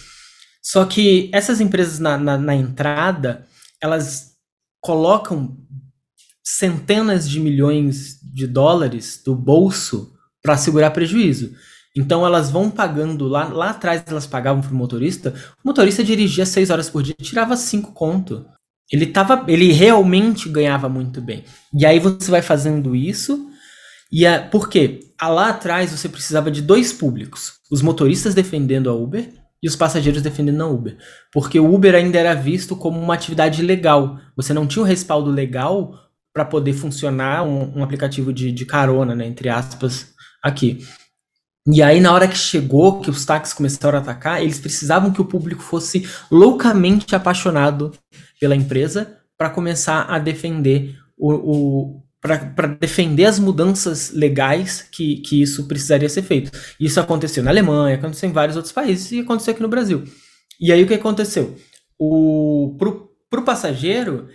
Só 0.61 0.85
que 0.85 1.29
essas 1.33 1.59
empresas 1.59 1.99
na, 1.99 2.17
na, 2.17 2.37
na 2.37 2.55
entrada, 2.55 3.47
elas 3.81 4.33
colocam 4.79 5.57
centenas 6.43 7.29
de 7.29 7.39
milhões 7.39 8.19
de 8.21 8.45
dólares 8.45 9.21
do 9.23 9.35
bolso 9.35 10.13
para 10.41 10.57
segurar 10.57 10.91
prejuízo. 10.91 11.55
Então 11.99 12.25
elas 12.25 12.49
vão 12.49 12.71
pagando 12.71 13.27
lá, 13.27 13.49
lá 13.49 13.71
atrás 13.71 14.01
elas 14.07 14.25
pagavam 14.25 14.61
pro 14.61 14.73
motorista. 14.73 15.33
O 15.61 15.67
motorista 15.67 16.01
dirigia 16.01 16.45
seis 16.45 16.69
horas 16.69 16.89
por 16.89 17.03
dia, 17.03 17.13
tirava 17.21 17.57
cinco 17.57 17.91
conto. 17.91 18.45
Ele 18.89 19.05
tava, 19.05 19.43
ele 19.49 19.73
realmente 19.73 20.47
ganhava 20.47 20.87
muito 20.87 21.19
bem. 21.19 21.43
E 21.73 21.85
aí 21.85 21.99
você 21.99 22.31
vai 22.31 22.41
fazendo 22.41 22.95
isso 22.95 23.49
e 24.09 24.25
é 24.25 24.39
por 24.39 24.69
quê? 24.69 25.01
Lá 25.21 25.49
atrás 25.49 25.91
você 25.91 26.07
precisava 26.07 26.49
de 26.49 26.61
dois 26.61 26.93
públicos: 26.93 27.55
os 27.69 27.81
motoristas 27.81 28.33
defendendo 28.33 28.89
a 28.89 28.93
Uber 28.93 29.33
e 29.61 29.67
os 29.67 29.75
passageiros 29.75 30.21
defendendo 30.21 30.63
a 30.63 30.67
Uber. 30.67 30.97
Porque 31.33 31.59
o 31.59 31.73
Uber 31.73 31.93
ainda 31.93 32.17
era 32.17 32.33
visto 32.33 32.77
como 32.77 32.97
uma 32.97 33.13
atividade 33.13 33.61
legal. 33.61 34.17
Você 34.37 34.53
não 34.53 34.65
tinha 34.65 34.83
o 34.83 34.87
respaldo 34.87 35.29
legal 35.29 35.93
para 36.33 36.45
poder 36.45 36.71
funcionar 36.71 37.43
um, 37.43 37.79
um 37.79 37.83
aplicativo 37.83 38.31
de, 38.31 38.53
de 38.53 38.65
carona, 38.65 39.13
né, 39.13 39.27
entre 39.27 39.49
aspas, 39.49 40.13
aqui. 40.41 40.79
E 41.71 41.83
aí, 41.83 41.99
na 41.99 42.13
hora 42.13 42.27
que 42.27 42.37
chegou, 42.37 42.99
que 42.99 43.09
os 43.09 43.25
táxis 43.25 43.53
começaram 43.53 43.97
a 43.97 44.01
atacar, 44.01 44.41
eles 44.41 44.59
precisavam 44.59 45.11
que 45.11 45.21
o 45.21 45.25
público 45.25 45.61
fosse 45.61 46.07
loucamente 46.31 47.15
apaixonado 47.15 47.91
pela 48.39 48.55
empresa 48.55 49.17
para 49.37 49.49
começar 49.49 50.03
a 50.03 50.17
defender 50.17 50.97
o, 51.17 51.33
o 51.33 52.03
para 52.21 52.67
defender 52.67 53.25
as 53.25 53.39
mudanças 53.39 54.11
legais 54.11 54.81
que, 54.91 55.21
que 55.21 55.41
isso 55.41 55.67
precisaria 55.67 56.09
ser 56.09 56.21
feito. 56.21 56.51
Isso 56.77 56.99
aconteceu 56.99 57.41
na 57.41 57.49
Alemanha, 57.49 57.95
aconteceu 57.95 58.29
em 58.29 58.33
vários 58.33 58.57
outros 58.57 58.73
países 58.73 59.11
e 59.11 59.21
aconteceu 59.21 59.53
aqui 59.53 59.61
no 59.61 59.69
Brasil. 59.69 60.03
E 60.59 60.71
aí 60.71 60.83
o 60.83 60.87
que 60.87 60.95
aconteceu? 60.95 61.55
O, 61.97 62.75
pro, 62.77 63.09
pro 63.29 63.43
passageiro 63.43 64.27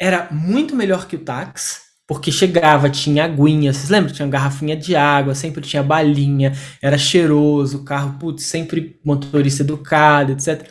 era 0.00 0.28
muito 0.32 0.74
melhor 0.74 1.06
que 1.06 1.14
o 1.14 1.20
táxi, 1.20 1.80
porque 2.08 2.32
chegava, 2.32 2.88
tinha 2.88 3.26
aguinha, 3.26 3.70
vocês 3.70 3.90
lembram? 3.90 4.14
Tinha 4.14 4.26
garrafinha 4.26 4.74
de 4.74 4.96
água, 4.96 5.34
sempre 5.34 5.60
tinha 5.60 5.82
balinha, 5.82 6.56
era 6.80 6.96
cheiroso, 6.96 7.78
o 7.78 7.84
carro, 7.84 8.18
putz, 8.18 8.44
sempre 8.44 8.98
motorista 9.04 9.62
educado, 9.62 10.32
etc. 10.32 10.66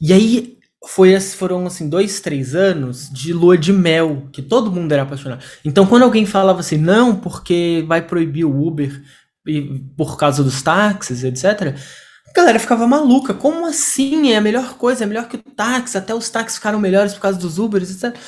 E 0.00 0.10
aí 0.10 0.56
foi, 0.88 1.20
foram 1.20 1.66
assim, 1.66 1.86
dois, 1.86 2.18
três 2.18 2.54
anos 2.54 3.10
de 3.12 3.34
lua 3.34 3.58
de 3.58 3.74
mel, 3.74 4.26
que 4.32 4.40
todo 4.40 4.72
mundo 4.72 4.90
era 4.90 5.02
apaixonado. 5.02 5.44
Então 5.62 5.86
quando 5.86 6.04
alguém 6.04 6.24
falava 6.24 6.60
assim, 6.60 6.78
não, 6.78 7.14
porque 7.14 7.84
vai 7.86 8.00
proibir 8.00 8.46
o 8.46 8.66
Uber 8.66 9.02
por 9.98 10.16
causa 10.16 10.42
dos 10.42 10.62
táxis, 10.62 11.24
etc., 11.24 11.76
a 12.26 12.32
galera 12.32 12.58
ficava 12.58 12.86
maluca. 12.86 13.34
Como 13.34 13.66
assim? 13.66 14.32
É 14.32 14.38
a 14.38 14.40
melhor 14.40 14.78
coisa, 14.78 15.04
é 15.04 15.06
melhor 15.06 15.28
que 15.28 15.36
o 15.36 15.42
táxi, 15.42 15.98
até 15.98 16.14
os 16.14 16.30
táxis 16.30 16.56
ficaram 16.56 16.80
melhores 16.80 17.12
por 17.12 17.20
causa 17.20 17.38
dos 17.38 17.58
Ubers, 17.58 17.90
etc. 17.90 18.18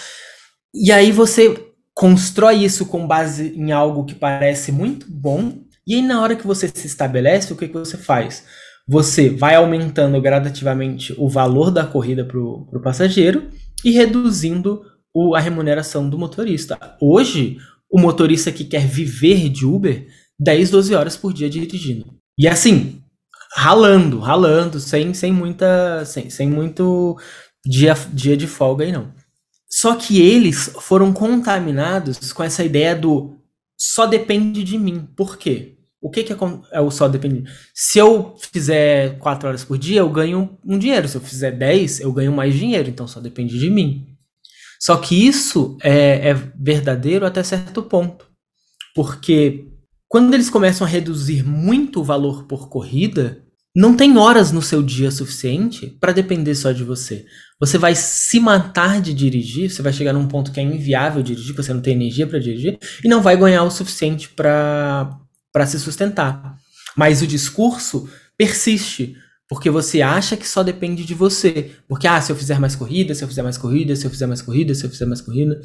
E 0.72 0.92
aí 0.92 1.10
você 1.10 1.65
constrói 1.96 2.62
isso 2.62 2.84
com 2.84 3.06
base 3.06 3.54
em 3.56 3.72
algo 3.72 4.04
que 4.04 4.14
parece 4.14 4.70
muito 4.70 5.06
bom, 5.08 5.54
e 5.86 5.94
aí 5.94 6.02
na 6.02 6.20
hora 6.20 6.36
que 6.36 6.46
você 6.46 6.68
se 6.68 6.86
estabelece, 6.86 7.50
o 7.52 7.56
que, 7.56 7.66
que 7.66 7.74
você 7.74 7.96
faz? 7.96 8.44
Você 8.86 9.30
vai 9.30 9.54
aumentando 9.54 10.20
gradativamente 10.20 11.14
o 11.16 11.26
valor 11.26 11.70
da 11.70 11.86
corrida 11.86 12.22
para 12.22 12.38
o 12.38 12.82
passageiro 12.82 13.48
e 13.82 13.92
reduzindo 13.92 14.82
o, 15.14 15.34
a 15.34 15.40
remuneração 15.40 16.08
do 16.08 16.18
motorista. 16.18 16.78
Hoje, 17.00 17.56
o 17.90 17.98
motorista 17.98 18.52
que 18.52 18.64
quer 18.64 18.86
viver 18.86 19.48
de 19.48 19.64
Uber, 19.64 20.06
10, 20.38 20.70
12 20.70 20.94
horas 20.94 21.16
por 21.16 21.32
dia 21.32 21.48
dirigindo. 21.48 22.04
E 22.38 22.46
assim, 22.46 23.00
ralando, 23.54 24.18
ralando, 24.18 24.78
sem, 24.78 25.14
sem 25.14 25.32
muita. 25.32 26.04
Sem, 26.04 26.28
sem 26.28 26.48
muito 26.48 27.16
dia, 27.64 27.94
dia 28.12 28.36
de 28.36 28.46
folga 28.46 28.84
aí, 28.84 28.92
não. 28.92 29.12
Só 29.68 29.96
que 29.96 30.20
eles 30.20 30.70
foram 30.80 31.12
contaminados 31.12 32.32
com 32.32 32.42
essa 32.42 32.64
ideia 32.64 32.94
do 32.94 33.36
só 33.76 34.06
depende 34.06 34.64
de 34.64 34.78
mim. 34.78 35.08
Por 35.16 35.36
quê? 35.36 35.76
O 36.00 36.10
que, 36.10 36.22
que 36.22 36.32
é, 36.32 36.36
é 36.72 36.80
o 36.80 36.90
só 36.90 37.08
depende? 37.08 37.44
Se 37.74 37.98
eu 37.98 38.36
fizer 38.52 39.18
4 39.18 39.48
horas 39.48 39.64
por 39.64 39.76
dia, 39.76 40.00
eu 40.00 40.08
ganho 40.08 40.56
um 40.64 40.78
dinheiro. 40.78 41.08
Se 41.08 41.16
eu 41.16 41.20
fizer 41.20 41.50
10, 41.50 42.00
eu 42.00 42.12
ganho 42.12 42.32
mais 42.32 42.54
dinheiro. 42.54 42.88
Então 42.88 43.08
só 43.08 43.20
depende 43.20 43.58
de 43.58 43.68
mim. 43.68 44.06
Só 44.78 44.96
que 44.96 45.26
isso 45.26 45.76
é, 45.82 46.30
é 46.30 46.34
verdadeiro 46.34 47.26
até 47.26 47.42
certo 47.42 47.82
ponto. 47.82 48.26
Porque 48.94 49.66
quando 50.08 50.32
eles 50.32 50.48
começam 50.48 50.86
a 50.86 50.90
reduzir 50.90 51.42
muito 51.44 52.00
o 52.00 52.04
valor 52.04 52.44
por 52.44 52.68
corrida, 52.68 53.45
não 53.76 53.94
tem 53.94 54.16
horas 54.16 54.52
no 54.52 54.62
seu 54.62 54.82
dia 54.82 55.10
suficiente 55.10 55.86
para 56.00 56.10
depender 56.10 56.54
só 56.54 56.72
de 56.72 56.82
você. 56.82 57.26
Você 57.60 57.76
vai 57.76 57.94
se 57.94 58.40
matar 58.40 59.02
de 59.02 59.12
dirigir, 59.12 59.70
você 59.70 59.82
vai 59.82 59.92
chegar 59.92 60.14
num 60.14 60.26
ponto 60.26 60.50
que 60.50 60.58
é 60.58 60.62
inviável 60.62 61.22
dirigir, 61.22 61.54
você 61.54 61.74
não 61.74 61.82
tem 61.82 61.92
energia 61.92 62.26
para 62.26 62.38
dirigir 62.38 62.78
e 63.04 63.08
não 63.08 63.20
vai 63.20 63.36
ganhar 63.36 63.64
o 63.64 63.70
suficiente 63.70 64.30
para 64.30 65.18
se 65.66 65.78
sustentar. 65.78 66.56
Mas 66.96 67.20
o 67.20 67.26
discurso 67.26 68.08
persiste, 68.38 69.14
porque 69.46 69.68
você 69.68 70.00
acha 70.00 70.38
que 70.38 70.48
só 70.48 70.62
depende 70.62 71.04
de 71.04 71.12
você. 71.12 71.72
Porque, 71.86 72.08
ah, 72.08 72.18
se 72.18 72.32
eu 72.32 72.36
fizer 72.36 72.58
mais 72.58 72.74
corrida, 72.74 73.14
se 73.14 73.22
eu 73.22 73.28
fizer 73.28 73.42
mais 73.42 73.58
corrida, 73.58 73.94
se 73.94 74.06
eu 74.06 74.10
fizer 74.10 74.26
mais 74.26 74.40
corrida, 74.40 74.74
se 74.74 74.86
eu 74.86 74.90
fizer 74.90 75.04
mais 75.04 75.20
corrida. 75.20 75.60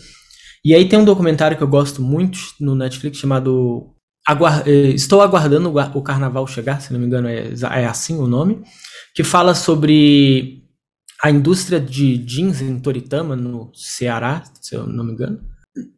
E 0.65 0.75
aí 0.75 0.87
tem 0.89 0.99
um 0.99 1.05
documentário 1.05 1.55
que 1.55 1.63
eu 1.63 1.67
gosto 1.67 2.01
muito 2.01 2.39
no 2.59 2.75
Netflix 2.75 3.17
chamado 3.17 3.95
Aguar 4.31 4.63
eh, 4.65 4.91
estou 4.91 5.21
aguardando 5.21 5.69
o 5.93 6.01
carnaval 6.01 6.47
chegar, 6.47 6.79
se 6.79 6.93
não 6.93 6.99
me 6.99 7.05
engano 7.05 7.27
é, 7.27 7.49
é 7.49 7.85
assim 7.85 8.17
o 8.17 8.25
nome, 8.25 8.63
que 9.13 9.25
fala 9.25 9.53
sobre 9.53 10.63
a 11.21 11.29
indústria 11.29 11.81
de 11.81 12.17
jeans 12.17 12.61
em 12.61 12.79
Toritama, 12.79 13.35
no 13.35 13.71
Ceará, 13.75 14.43
se 14.61 14.73
eu 14.73 14.87
não 14.87 15.03
me 15.03 15.11
engano, 15.11 15.41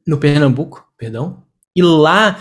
no 0.08 0.18
Pernambuco, 0.18 0.84
perdão. 0.98 1.44
E 1.76 1.84
lá 1.84 2.40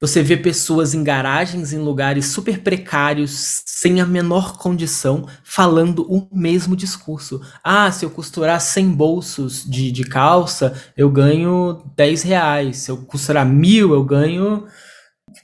você 0.00 0.22
vê 0.22 0.36
pessoas 0.36 0.94
em 0.94 1.02
garagens, 1.02 1.72
em 1.72 1.78
lugares 1.78 2.26
super 2.26 2.60
precários, 2.60 3.62
sem 3.66 4.00
a 4.00 4.06
menor 4.06 4.56
condição, 4.58 5.26
falando 5.42 6.06
o 6.08 6.28
mesmo 6.32 6.76
discurso. 6.76 7.40
Ah, 7.62 7.90
se 7.90 8.04
eu 8.04 8.10
costurar 8.10 8.60
100 8.60 8.90
bolsos 8.90 9.64
de, 9.64 9.90
de 9.90 10.04
calça, 10.04 10.74
eu 10.96 11.10
ganho 11.10 11.82
10 11.96 12.22
reais. 12.22 12.76
Se 12.78 12.90
eu 12.90 12.98
costurar 12.98 13.44
mil, 13.44 13.92
eu 13.94 14.04
ganho 14.04 14.66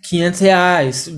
500 0.02 0.40
reais. 0.40 1.12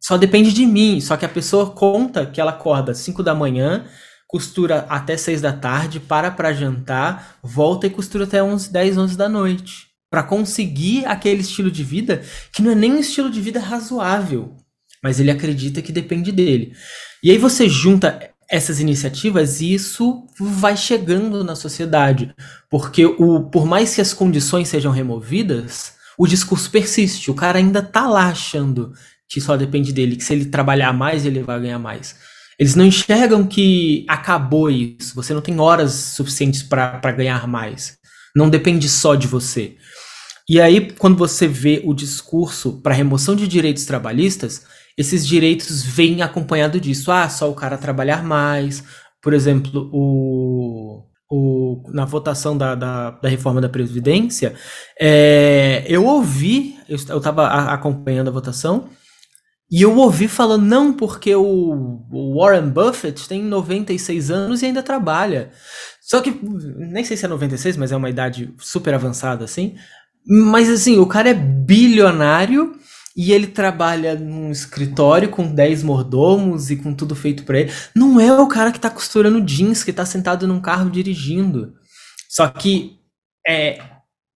Só 0.00 0.16
depende 0.16 0.52
de 0.52 0.64
mim. 0.66 1.00
Só 1.00 1.16
que 1.16 1.24
a 1.24 1.28
pessoa 1.28 1.70
conta 1.70 2.26
que 2.26 2.40
ela 2.40 2.50
acorda 2.50 2.94
5 2.94 3.22
da 3.22 3.34
manhã, 3.34 3.84
costura 4.26 4.86
até 4.88 5.16
6 5.16 5.40
da 5.40 5.52
tarde, 5.52 6.00
para 6.00 6.30
para 6.30 6.52
jantar, 6.52 7.38
volta 7.42 7.86
e 7.86 7.90
costura 7.90 8.24
até 8.24 8.42
11, 8.42 8.72
10, 8.72 8.98
11 8.98 9.16
da 9.16 9.28
noite. 9.28 9.88
Para 10.10 10.22
conseguir 10.22 11.04
aquele 11.06 11.42
estilo 11.42 11.70
de 11.70 11.84
vida 11.84 12.22
que 12.52 12.62
não 12.62 12.70
é 12.70 12.74
nem 12.74 12.92
um 12.92 12.98
estilo 12.98 13.30
de 13.30 13.40
vida 13.40 13.60
razoável, 13.60 14.56
mas 15.02 15.20
ele 15.20 15.30
acredita 15.30 15.82
que 15.82 15.92
depende 15.92 16.32
dele. 16.32 16.72
E 17.22 17.30
aí 17.30 17.38
você 17.38 17.68
junta 17.68 18.18
essas 18.48 18.80
iniciativas 18.80 19.60
e 19.60 19.74
isso 19.74 20.26
vai 20.40 20.76
chegando 20.76 21.44
na 21.44 21.54
sociedade, 21.54 22.34
porque 22.70 23.04
o, 23.04 23.42
por 23.50 23.66
mais 23.66 23.94
que 23.94 24.00
as 24.00 24.14
condições 24.14 24.68
sejam 24.68 24.90
removidas, 24.90 25.97
o 26.18 26.26
discurso 26.26 26.68
persiste. 26.70 27.30
O 27.30 27.34
cara 27.34 27.58
ainda 27.58 27.80
tá 27.80 28.08
lá 28.08 28.26
achando 28.26 28.92
que 29.28 29.40
só 29.40 29.56
depende 29.56 29.92
dele, 29.92 30.16
que 30.16 30.24
se 30.24 30.32
ele 30.32 30.46
trabalhar 30.46 30.92
mais, 30.92 31.24
ele 31.24 31.42
vai 31.42 31.60
ganhar 31.60 31.78
mais. 31.78 32.16
Eles 32.58 32.74
não 32.74 32.84
enxergam 32.84 33.46
que 33.46 34.04
acabou 34.08 34.68
isso. 34.68 35.14
Você 35.14 35.32
não 35.32 35.40
tem 35.40 35.60
horas 35.60 35.92
suficientes 35.92 36.62
para 36.62 37.12
ganhar 37.12 37.46
mais. 37.46 37.96
Não 38.34 38.50
depende 38.50 38.88
só 38.88 39.14
de 39.14 39.28
você. 39.28 39.76
E 40.48 40.60
aí, 40.60 40.90
quando 40.92 41.16
você 41.16 41.46
vê 41.46 41.82
o 41.84 41.94
discurso 41.94 42.80
para 42.82 42.94
remoção 42.94 43.36
de 43.36 43.46
direitos 43.46 43.84
trabalhistas, 43.84 44.64
esses 44.96 45.24
direitos 45.24 45.82
vêm 45.82 46.22
acompanhado 46.22 46.80
disso. 46.80 47.12
Ah, 47.12 47.28
só 47.28 47.48
o 47.48 47.54
cara 47.54 47.78
trabalhar 47.78 48.24
mais. 48.24 48.82
Por 49.22 49.32
exemplo, 49.32 49.88
o 49.92 51.04
o, 51.30 51.82
na 51.88 52.04
votação 52.04 52.56
da, 52.56 52.74
da, 52.74 53.10
da, 53.10 53.28
reforma 53.28 53.60
da 53.60 53.68
Previdência, 53.68 54.54
é, 54.98 55.84
eu 55.86 56.04
ouvi, 56.04 56.76
eu 56.88 56.96
estava 56.96 57.46
acompanhando 57.46 58.28
a 58.28 58.32
votação, 58.32 58.88
e 59.70 59.82
eu 59.82 59.94
ouvi 59.98 60.28
falando, 60.28 60.64
não, 60.64 60.92
porque 60.94 61.34
o, 61.34 62.02
o, 62.10 62.40
Warren 62.40 62.70
Buffett 62.70 63.28
tem 63.28 63.42
96 63.42 64.30
anos 64.30 64.62
e 64.62 64.66
ainda 64.66 64.82
trabalha. 64.82 65.50
Só 66.00 66.22
que, 66.22 66.30
nem 66.76 67.04
sei 67.04 67.18
se 67.18 67.26
é 67.26 67.28
96, 67.28 67.76
mas 67.76 67.92
é 67.92 67.96
uma 67.96 68.08
idade 68.08 68.54
super 68.58 68.94
avançada, 68.94 69.44
assim. 69.44 69.76
Mas, 70.26 70.70
assim, 70.70 70.98
o 70.98 71.06
cara 71.06 71.28
é 71.28 71.34
bilionário 71.34 72.78
e 73.18 73.32
ele 73.32 73.48
trabalha 73.48 74.14
num 74.14 74.52
escritório 74.52 75.28
com 75.28 75.52
10 75.52 75.82
mordomos 75.82 76.70
e 76.70 76.76
com 76.76 76.94
tudo 76.94 77.16
feito 77.16 77.42
para 77.42 77.58
ele. 77.58 77.72
Não 77.92 78.20
é 78.20 78.32
o 78.40 78.46
cara 78.46 78.70
que 78.70 78.78
tá 78.78 78.88
costurando 78.88 79.40
jeans, 79.40 79.82
que 79.82 79.92
tá 79.92 80.06
sentado 80.06 80.46
num 80.46 80.60
carro 80.60 80.88
dirigindo. 80.88 81.74
Só 82.28 82.46
que 82.46 83.00
é 83.44 83.80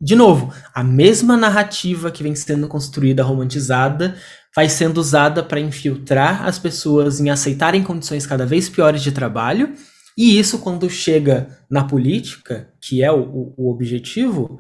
de 0.05 0.17
novo, 0.17 0.53
a 0.75 0.83
mesma 0.83 1.37
narrativa 1.37 2.11
que 2.11 2.25
vem 2.25 2.35
sendo 2.35 2.67
construída, 2.67 3.23
romantizada, 3.23 4.17
vai 4.53 4.69
sendo 4.69 4.99
usada 4.99 5.45
para 5.45 5.61
infiltrar 5.61 6.45
as 6.45 6.59
pessoas 6.59 7.21
em 7.21 7.31
aceitarem 7.31 7.85
condições 7.85 8.27
cada 8.27 8.45
vez 8.45 8.69
piores 8.69 9.01
de 9.01 9.13
trabalho. 9.13 9.75
E 10.19 10.41
isso, 10.41 10.59
quando 10.59 10.91
chega 10.91 11.57
na 11.71 11.85
política, 11.85 12.69
que 12.81 13.01
é 13.01 13.13
o, 13.13 13.55
o 13.57 13.71
objetivo, 13.71 14.59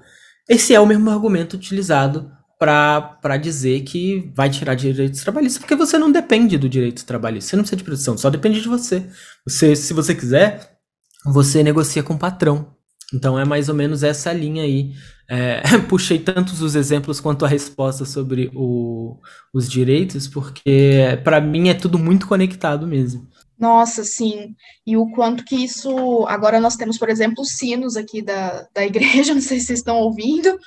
esse 0.48 0.72
é 0.72 0.78
o 0.78 0.86
mesmo 0.86 1.10
argumento 1.10 1.54
utilizado 1.54 2.30
para 2.62 3.36
dizer 3.38 3.80
que 3.80 4.30
vai 4.36 4.48
tirar 4.48 4.76
direitos 4.76 5.20
trabalhistas, 5.20 5.58
porque 5.58 5.74
você 5.74 5.98
não 5.98 6.12
depende 6.12 6.56
do 6.56 6.68
direito 6.68 7.04
trabalhista, 7.04 7.50
você 7.50 7.56
não 7.56 7.62
precisa 7.64 7.76
de 7.76 7.82
produção, 7.84 8.16
só 8.16 8.30
depende 8.30 8.60
de 8.60 8.68
você. 8.68 9.04
você. 9.44 9.74
Se 9.74 9.92
você 9.92 10.14
quiser, 10.14 10.78
você 11.24 11.64
negocia 11.64 12.04
com 12.04 12.14
o 12.14 12.18
patrão. 12.18 12.72
Então 13.12 13.36
é 13.36 13.44
mais 13.44 13.68
ou 13.68 13.74
menos 13.74 14.04
essa 14.04 14.32
linha 14.32 14.62
aí. 14.62 14.92
É, 15.28 15.60
puxei 15.88 16.20
tantos 16.20 16.62
os 16.62 16.76
exemplos 16.76 17.18
quanto 17.18 17.44
a 17.44 17.48
resposta 17.48 18.04
sobre 18.04 18.48
o, 18.54 19.18
os 19.52 19.68
direitos, 19.68 20.28
porque 20.28 21.18
para 21.24 21.40
mim 21.40 21.68
é 21.68 21.74
tudo 21.74 21.98
muito 21.98 22.28
conectado 22.28 22.86
mesmo. 22.86 23.26
Nossa, 23.62 24.02
sim. 24.02 24.56
E 24.84 24.96
o 24.96 25.08
quanto 25.12 25.44
que 25.44 25.54
isso. 25.54 26.26
Agora 26.26 26.58
nós 26.58 26.74
temos, 26.74 26.98
por 26.98 27.08
exemplo, 27.08 27.42
os 27.42 27.50
sinos 27.50 27.96
aqui 27.96 28.20
da, 28.20 28.66
da 28.74 28.82
igreja, 28.84 29.34
não 29.34 29.40
sei 29.40 29.60
se 29.60 29.66
vocês 29.66 29.78
estão 29.78 29.98
ouvindo, 29.98 30.58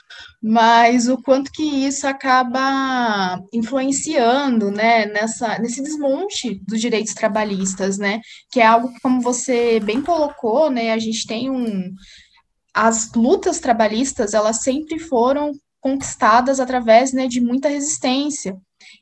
mas 0.41 1.10
o 1.10 1.21
quanto 1.21 1.51
que 1.51 1.62
isso 1.62 2.08
acaba 2.08 3.38
influenciando, 3.51 4.71
né, 4.71 5.08
nessa, 5.08 5.60
nesse 5.60 5.84
desmonte 5.84 6.62
dos 6.65 6.79
direitos 6.79 7.13
trabalhistas, 7.13 7.97
né? 7.97 8.21
Que 8.49 8.62
é 8.62 8.65
algo 8.65 8.93
que, 8.93 9.01
como 9.01 9.19
você 9.19 9.81
bem 9.81 10.01
colocou, 10.01 10.69
né, 10.71 10.93
a 10.93 10.97
gente 10.97 11.27
tem 11.27 11.49
um. 11.49 11.91
As 12.73 13.12
lutas 13.13 13.60
trabalhistas, 13.60 14.34
elas 14.34 14.62
sempre 14.63 14.99
foram 14.99 15.51
conquistadas 15.81 16.62
através 16.62 17.12
né, 17.12 17.27
de 17.27 17.41
muita 17.41 17.67
resistência. 17.67 18.55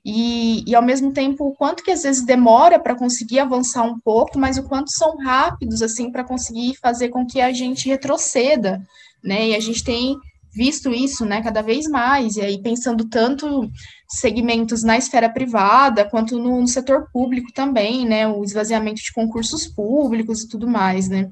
E, 0.05 0.63
e 0.67 0.75
ao 0.75 0.81
mesmo 0.81 1.11
tempo, 1.11 1.45
o 1.45 1.55
quanto 1.55 1.83
que 1.83 1.91
às 1.91 2.03
vezes 2.03 2.25
demora 2.25 2.79
para 2.79 2.95
conseguir 2.95 3.39
avançar 3.39 3.83
um 3.83 3.99
pouco, 3.99 4.39
mas 4.39 4.57
o 4.57 4.63
quanto 4.63 4.91
são 4.91 5.17
rápidos, 5.17 5.81
assim, 5.81 6.11
para 6.11 6.23
conseguir 6.23 6.75
fazer 6.81 7.09
com 7.09 7.25
que 7.25 7.41
a 7.41 7.51
gente 7.51 7.87
retroceda, 7.87 8.81
né? 9.23 9.49
E 9.49 9.55
a 9.55 9.59
gente 9.59 9.83
tem 9.83 10.17
visto 10.53 10.91
isso, 10.91 11.25
né, 11.25 11.41
cada 11.41 11.61
vez 11.61 11.87
mais, 11.87 12.35
e 12.35 12.41
aí 12.41 12.61
pensando 12.61 13.09
tanto 13.09 13.67
segmentos 14.07 14.83
na 14.83 14.97
esfera 14.97 15.27
privada, 15.27 16.07
quanto 16.07 16.37
no, 16.37 16.61
no 16.61 16.67
setor 16.67 17.07
público 17.11 17.51
também, 17.51 18.05
né, 18.07 18.27
o 18.27 18.43
esvaziamento 18.43 19.01
de 19.01 19.11
concursos 19.11 19.65
públicos 19.67 20.43
e 20.43 20.47
tudo 20.47 20.67
mais, 20.67 21.09
né. 21.09 21.29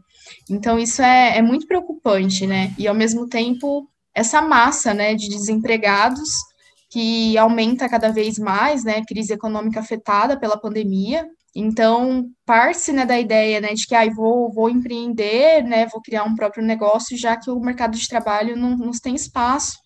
Então, 0.49 0.79
isso 0.79 1.01
é, 1.01 1.37
é 1.37 1.41
muito 1.41 1.67
preocupante, 1.67 2.47
né, 2.47 2.73
e 2.79 2.87
ao 2.87 2.95
mesmo 2.95 3.27
tempo, 3.27 3.87
essa 4.13 4.41
massa, 4.41 4.93
né, 4.93 5.13
de 5.13 5.29
desempregados 5.29 6.29
que 6.91 7.37
aumenta 7.37 7.89
cada 7.89 8.09
vez 8.09 8.37
mais, 8.37 8.83
né, 8.83 9.01
crise 9.07 9.33
econômica 9.33 9.79
afetada 9.79 10.37
pela 10.37 10.59
pandemia. 10.59 11.25
Então, 11.55 12.29
parte 12.45 12.91
né, 12.91 13.05
da 13.05 13.19
ideia 13.19 13.59
né, 13.59 13.73
de 13.73 13.87
que 13.87 13.95
ah, 13.95 14.07
vou, 14.13 14.51
vou 14.51 14.69
empreender, 14.69 15.63
né, 15.63 15.87
vou 15.87 16.01
criar 16.01 16.23
um 16.23 16.35
próprio 16.35 16.63
negócio, 16.63 17.17
já 17.17 17.37
que 17.37 17.49
o 17.49 17.59
mercado 17.59 17.97
de 17.97 18.07
trabalho 18.07 18.55
não, 18.55 18.77
não 18.77 18.91
tem 18.91 19.15
espaço 19.15 19.77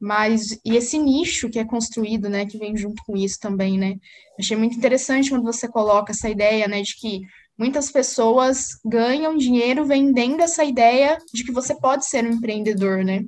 mas 0.00 0.58
e 0.64 0.76
esse 0.76 0.98
nicho 0.98 1.48
que 1.50 1.58
é 1.58 1.64
construído, 1.64 2.28
né, 2.28 2.46
que 2.46 2.58
vem 2.58 2.76
junto 2.76 3.02
com 3.04 3.16
isso 3.16 3.38
também, 3.40 3.78
né? 3.78 3.96
Achei 4.38 4.56
muito 4.56 4.76
interessante 4.76 5.30
quando 5.30 5.42
você 5.42 5.68
coloca 5.68 6.12
essa 6.12 6.28
ideia, 6.28 6.66
né, 6.66 6.80
de 6.82 6.96
que 6.96 7.20
muitas 7.58 7.90
pessoas 7.90 8.78
ganham 8.84 9.36
dinheiro 9.36 9.84
vendendo 9.84 10.40
essa 10.40 10.64
ideia 10.64 11.18
de 11.32 11.44
que 11.44 11.52
você 11.52 11.78
pode 11.78 12.06
ser 12.06 12.24
um 12.24 12.32
empreendedor, 12.32 13.04
né? 13.04 13.22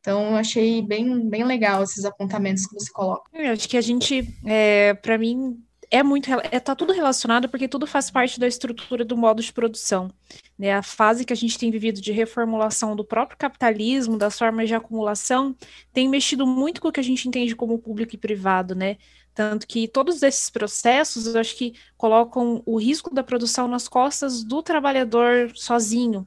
Então, 0.00 0.36
achei 0.36 0.80
bem, 0.80 1.28
bem 1.28 1.44
legal 1.44 1.82
esses 1.82 2.04
apontamentos 2.04 2.66
que 2.66 2.74
você 2.74 2.90
coloca. 2.92 3.28
Eu 3.32 3.52
acho 3.52 3.68
que 3.68 3.76
a 3.76 3.80
gente, 3.80 4.26
é, 4.44 4.94
para 4.94 5.18
mim, 5.18 5.60
é 5.90 6.02
muito 6.02 6.30
é, 6.50 6.60
tá 6.60 6.74
tudo 6.74 6.92
relacionado 6.92 7.48
porque 7.48 7.66
tudo 7.66 7.86
faz 7.86 8.10
parte 8.10 8.38
da 8.38 8.46
estrutura 8.46 9.04
do 9.04 9.16
modo 9.16 9.42
de 9.42 9.52
produção. 9.52 10.10
Né? 10.58 10.72
A 10.72 10.82
fase 10.82 11.24
que 11.24 11.32
a 11.32 11.36
gente 11.36 11.58
tem 11.58 11.70
vivido 11.70 12.00
de 12.00 12.12
reformulação 12.12 12.94
do 12.94 13.04
próprio 13.04 13.38
capitalismo, 13.38 14.18
das 14.18 14.38
formas 14.38 14.68
de 14.68 14.74
acumulação, 14.74 15.56
tem 15.92 16.08
mexido 16.08 16.46
muito 16.46 16.80
com 16.80 16.88
o 16.88 16.92
que 16.92 17.00
a 17.00 17.04
gente 17.04 17.26
entende 17.26 17.56
como 17.56 17.78
público 17.78 18.14
e 18.14 18.18
privado, 18.18 18.74
né? 18.74 18.96
Tanto 19.38 19.68
que 19.68 19.86
todos 19.86 20.20
esses 20.24 20.50
processos, 20.50 21.32
eu 21.32 21.40
acho 21.40 21.54
que 21.54 21.72
colocam 21.96 22.60
o 22.66 22.76
risco 22.76 23.14
da 23.14 23.22
produção 23.22 23.68
nas 23.68 23.86
costas 23.86 24.42
do 24.42 24.64
trabalhador 24.64 25.52
sozinho, 25.54 26.26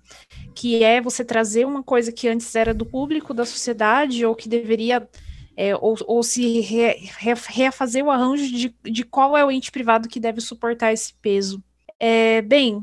que 0.56 0.82
é 0.82 1.02
você 1.02 1.26
trazer 1.26 1.66
uma 1.66 1.84
coisa 1.84 2.10
que 2.10 2.30
antes 2.30 2.56
era 2.56 2.74
do 2.74 2.86
público, 2.86 3.34
da 3.34 3.46
sociedade, 3.46 4.26
ou 4.26 4.34
que 4.34 4.48
deveria 4.48 5.06
é, 5.58 5.76
ou, 5.76 5.98
ou, 6.08 6.24
se 6.24 6.62
re, 6.62 7.12
re, 7.18 7.34
refazer 7.50 8.02
o 8.02 8.10
arranjo 8.10 8.46
de, 8.46 8.74
de 8.82 9.04
qual 9.04 9.36
é 9.36 9.44
o 9.44 9.52
ente 9.52 9.74
privado 9.74 10.08
que 10.08 10.18
deve 10.18 10.40
suportar 10.40 10.94
esse 10.94 11.14
peso. 11.16 11.62
É, 12.00 12.42
bem, 12.42 12.82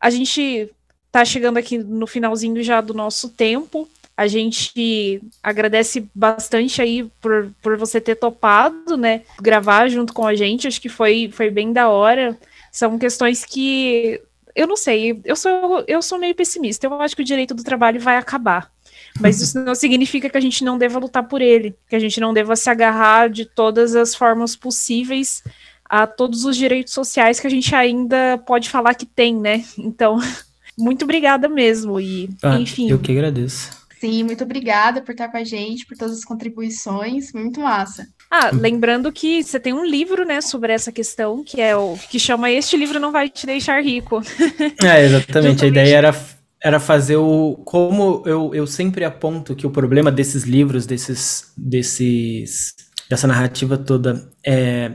a 0.00 0.08
gente 0.08 0.74
está 1.04 1.22
chegando 1.22 1.58
aqui 1.58 1.76
no 1.76 2.06
finalzinho 2.06 2.62
já 2.62 2.80
do 2.80 2.94
nosso 2.94 3.28
tempo. 3.28 3.86
A 4.20 4.26
gente 4.26 5.22
agradece 5.42 6.06
bastante 6.14 6.82
aí 6.82 7.10
por, 7.22 7.50
por 7.62 7.78
você 7.78 7.98
ter 7.98 8.16
topado, 8.16 8.94
né? 8.94 9.22
Gravar 9.40 9.88
junto 9.88 10.12
com 10.12 10.26
a 10.26 10.34
gente. 10.34 10.68
Acho 10.68 10.78
que 10.78 10.90
foi, 10.90 11.30
foi 11.32 11.48
bem 11.48 11.72
da 11.72 11.88
hora. 11.88 12.38
São 12.70 12.98
questões 12.98 13.46
que 13.46 14.20
eu 14.54 14.66
não 14.66 14.76
sei, 14.76 15.18
eu 15.24 15.34
sou, 15.34 15.82
eu 15.88 16.02
sou 16.02 16.18
meio 16.18 16.34
pessimista. 16.34 16.86
Eu 16.86 17.00
acho 17.00 17.16
que 17.16 17.22
o 17.22 17.24
direito 17.24 17.54
do 17.54 17.64
trabalho 17.64 17.98
vai 17.98 18.18
acabar. 18.18 18.70
Mas 19.18 19.40
isso 19.40 19.58
não 19.58 19.74
significa 19.74 20.28
que 20.28 20.36
a 20.36 20.42
gente 20.42 20.62
não 20.64 20.76
deva 20.76 20.98
lutar 20.98 21.26
por 21.26 21.40
ele, 21.40 21.74
que 21.88 21.96
a 21.96 21.98
gente 21.98 22.20
não 22.20 22.34
deva 22.34 22.54
se 22.56 22.68
agarrar 22.68 23.30
de 23.30 23.46
todas 23.46 23.96
as 23.96 24.14
formas 24.14 24.54
possíveis 24.54 25.42
a 25.82 26.06
todos 26.06 26.44
os 26.44 26.58
direitos 26.58 26.92
sociais 26.92 27.40
que 27.40 27.46
a 27.46 27.50
gente 27.50 27.74
ainda 27.74 28.36
pode 28.46 28.68
falar 28.68 28.92
que 28.92 29.06
tem, 29.06 29.34
né? 29.34 29.64
Então, 29.78 30.18
muito 30.78 31.04
obrigada 31.04 31.48
mesmo. 31.48 31.98
E, 31.98 32.28
ah, 32.42 32.60
enfim. 32.60 32.90
Eu 32.90 32.98
que 32.98 33.12
agradeço. 33.12 33.79
Sim, 34.00 34.24
muito 34.24 34.44
obrigada 34.44 35.02
por 35.02 35.12
estar 35.12 35.28
com 35.28 35.36
a 35.36 35.44
gente, 35.44 35.84
por 35.84 35.96
todas 35.96 36.16
as 36.16 36.24
contribuições. 36.24 37.32
Muito 37.34 37.60
massa. 37.60 38.08
Ah, 38.30 38.50
lembrando 38.52 39.12
que 39.12 39.42
você 39.42 39.60
tem 39.60 39.74
um 39.74 39.84
livro, 39.84 40.24
né, 40.24 40.40
sobre 40.40 40.72
essa 40.72 40.90
questão, 40.90 41.44
que 41.44 41.60
é 41.60 41.76
o 41.76 41.98
que 42.08 42.18
chama 42.18 42.50
Este 42.50 42.76
livro 42.76 42.98
não 42.98 43.12
vai 43.12 43.28
te 43.28 43.44
deixar 43.44 43.82
rico. 43.82 44.20
É, 44.82 45.04
exatamente. 45.04 45.64
a 45.64 45.68
ideia 45.68 45.96
era 45.96 46.14
era 46.62 46.78
fazer 46.78 47.16
o. 47.16 47.60
Como 47.64 48.22
eu, 48.26 48.54
eu 48.54 48.66
sempre 48.66 49.04
aponto 49.04 49.56
que 49.56 49.66
o 49.66 49.70
problema 49.70 50.12
desses 50.12 50.44
livros, 50.44 50.86
desses, 50.86 51.52
desses 51.56 52.74
dessa 53.08 53.26
narrativa 53.26 53.76
toda, 53.76 54.30
é, 54.46 54.92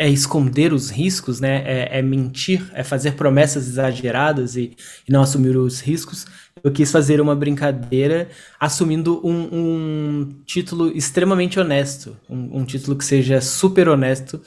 é 0.00 0.08
esconder 0.08 0.72
os 0.72 0.88
riscos, 0.88 1.40
né? 1.40 1.62
É, 1.66 1.98
é 1.98 2.02
mentir, 2.02 2.66
é 2.72 2.82
fazer 2.82 3.12
promessas 3.12 3.68
exageradas 3.68 4.56
e, 4.56 4.74
e, 5.06 5.12
não 5.12 5.20
assumir 5.20 5.58
os 5.58 5.80
riscos. 5.80 6.26
Eu 6.64 6.72
quis 6.72 6.90
fazer 6.90 7.20
uma 7.20 7.36
brincadeira 7.36 8.30
assumindo 8.58 9.20
um, 9.22 9.48
um 9.52 10.42
título 10.46 10.90
extremamente 10.96 11.60
honesto, 11.60 12.16
um, 12.30 12.60
um, 12.60 12.64
título 12.64 12.96
que 12.96 13.04
seja 13.04 13.42
super 13.42 13.90
honesto. 13.90 14.40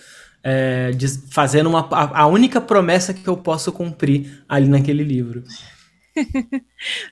É, 0.44 0.90
fazendo 1.30 1.70
uma, 1.70 1.88
a, 1.92 2.22
a 2.24 2.26
única 2.26 2.60
promessa 2.60 3.14
que 3.14 3.28
eu 3.28 3.38
posso 3.38 3.72
cumprir 3.72 4.44
ali 4.50 4.68
naquele 4.68 5.04
livro. 5.04 5.44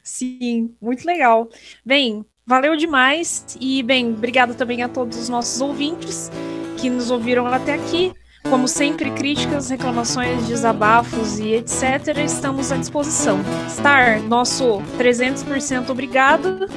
Sim, 0.03 0.73
muito 0.81 1.05
legal. 1.05 1.47
Bem, 1.85 2.25
valeu 2.43 2.75
demais 2.75 3.55
e 3.61 3.83
bem, 3.83 4.13
obrigado 4.13 4.55
também 4.55 4.81
a 4.81 4.89
todos 4.89 5.17
os 5.19 5.29
nossos 5.29 5.61
ouvintes 5.61 6.31
que 6.77 6.89
nos 6.89 7.11
ouviram 7.11 7.45
até 7.45 7.75
aqui. 7.75 8.11
Como 8.49 8.67
sempre, 8.67 9.11
críticas, 9.11 9.69
reclamações, 9.69 10.45
desabafos 10.47 11.39
e 11.39 11.53
etc. 11.53 12.17
estamos 12.25 12.71
à 12.71 12.77
disposição. 12.77 13.39
Star, 13.69 14.21
nosso 14.21 14.81
300% 14.97 15.89
obrigado. 15.89 16.67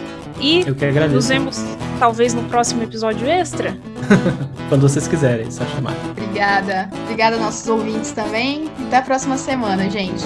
E 0.40 0.60
Eu 0.66 0.74
que 0.74 0.84
agradeço. 0.84 1.14
nos 1.14 1.28
vemos 1.28 1.64
talvez 1.98 2.32
no 2.34 2.42
próximo 2.44 2.82
episódio 2.82 3.26
extra. 3.26 3.76
Quando 4.68 4.82
vocês 4.82 5.08
quiserem, 5.08 5.50
só 5.50 5.64
chamar. 5.66 5.94
Obrigada. 6.10 6.88
Obrigada 7.04 7.36
aos 7.36 7.44
nossos 7.44 7.68
ouvintes 7.68 8.12
também. 8.12 8.70
Até 8.86 8.98
a 8.98 9.02
próxima 9.02 9.36
semana, 9.36 9.88
gente. 9.90 10.24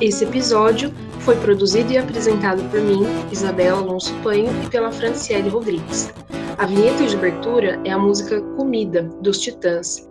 Esse 0.00 0.24
episódio 0.24 0.92
foi 1.20 1.36
produzido 1.36 1.92
e 1.92 1.98
apresentado 1.98 2.62
por 2.70 2.80
mim, 2.80 3.02
Isabela 3.30 3.78
Alonso 3.78 4.14
Panho, 4.22 4.50
e 4.64 4.68
pela 4.68 4.90
Franciele 4.90 5.48
Rodrigues. 5.48 6.12
A 6.58 6.66
vinheta 6.66 7.06
de 7.06 7.16
abertura 7.16 7.80
é 7.84 7.90
a 7.90 7.98
música 7.98 8.40
Comida, 8.56 9.02
dos 9.22 9.38
Titãs, 9.38 10.08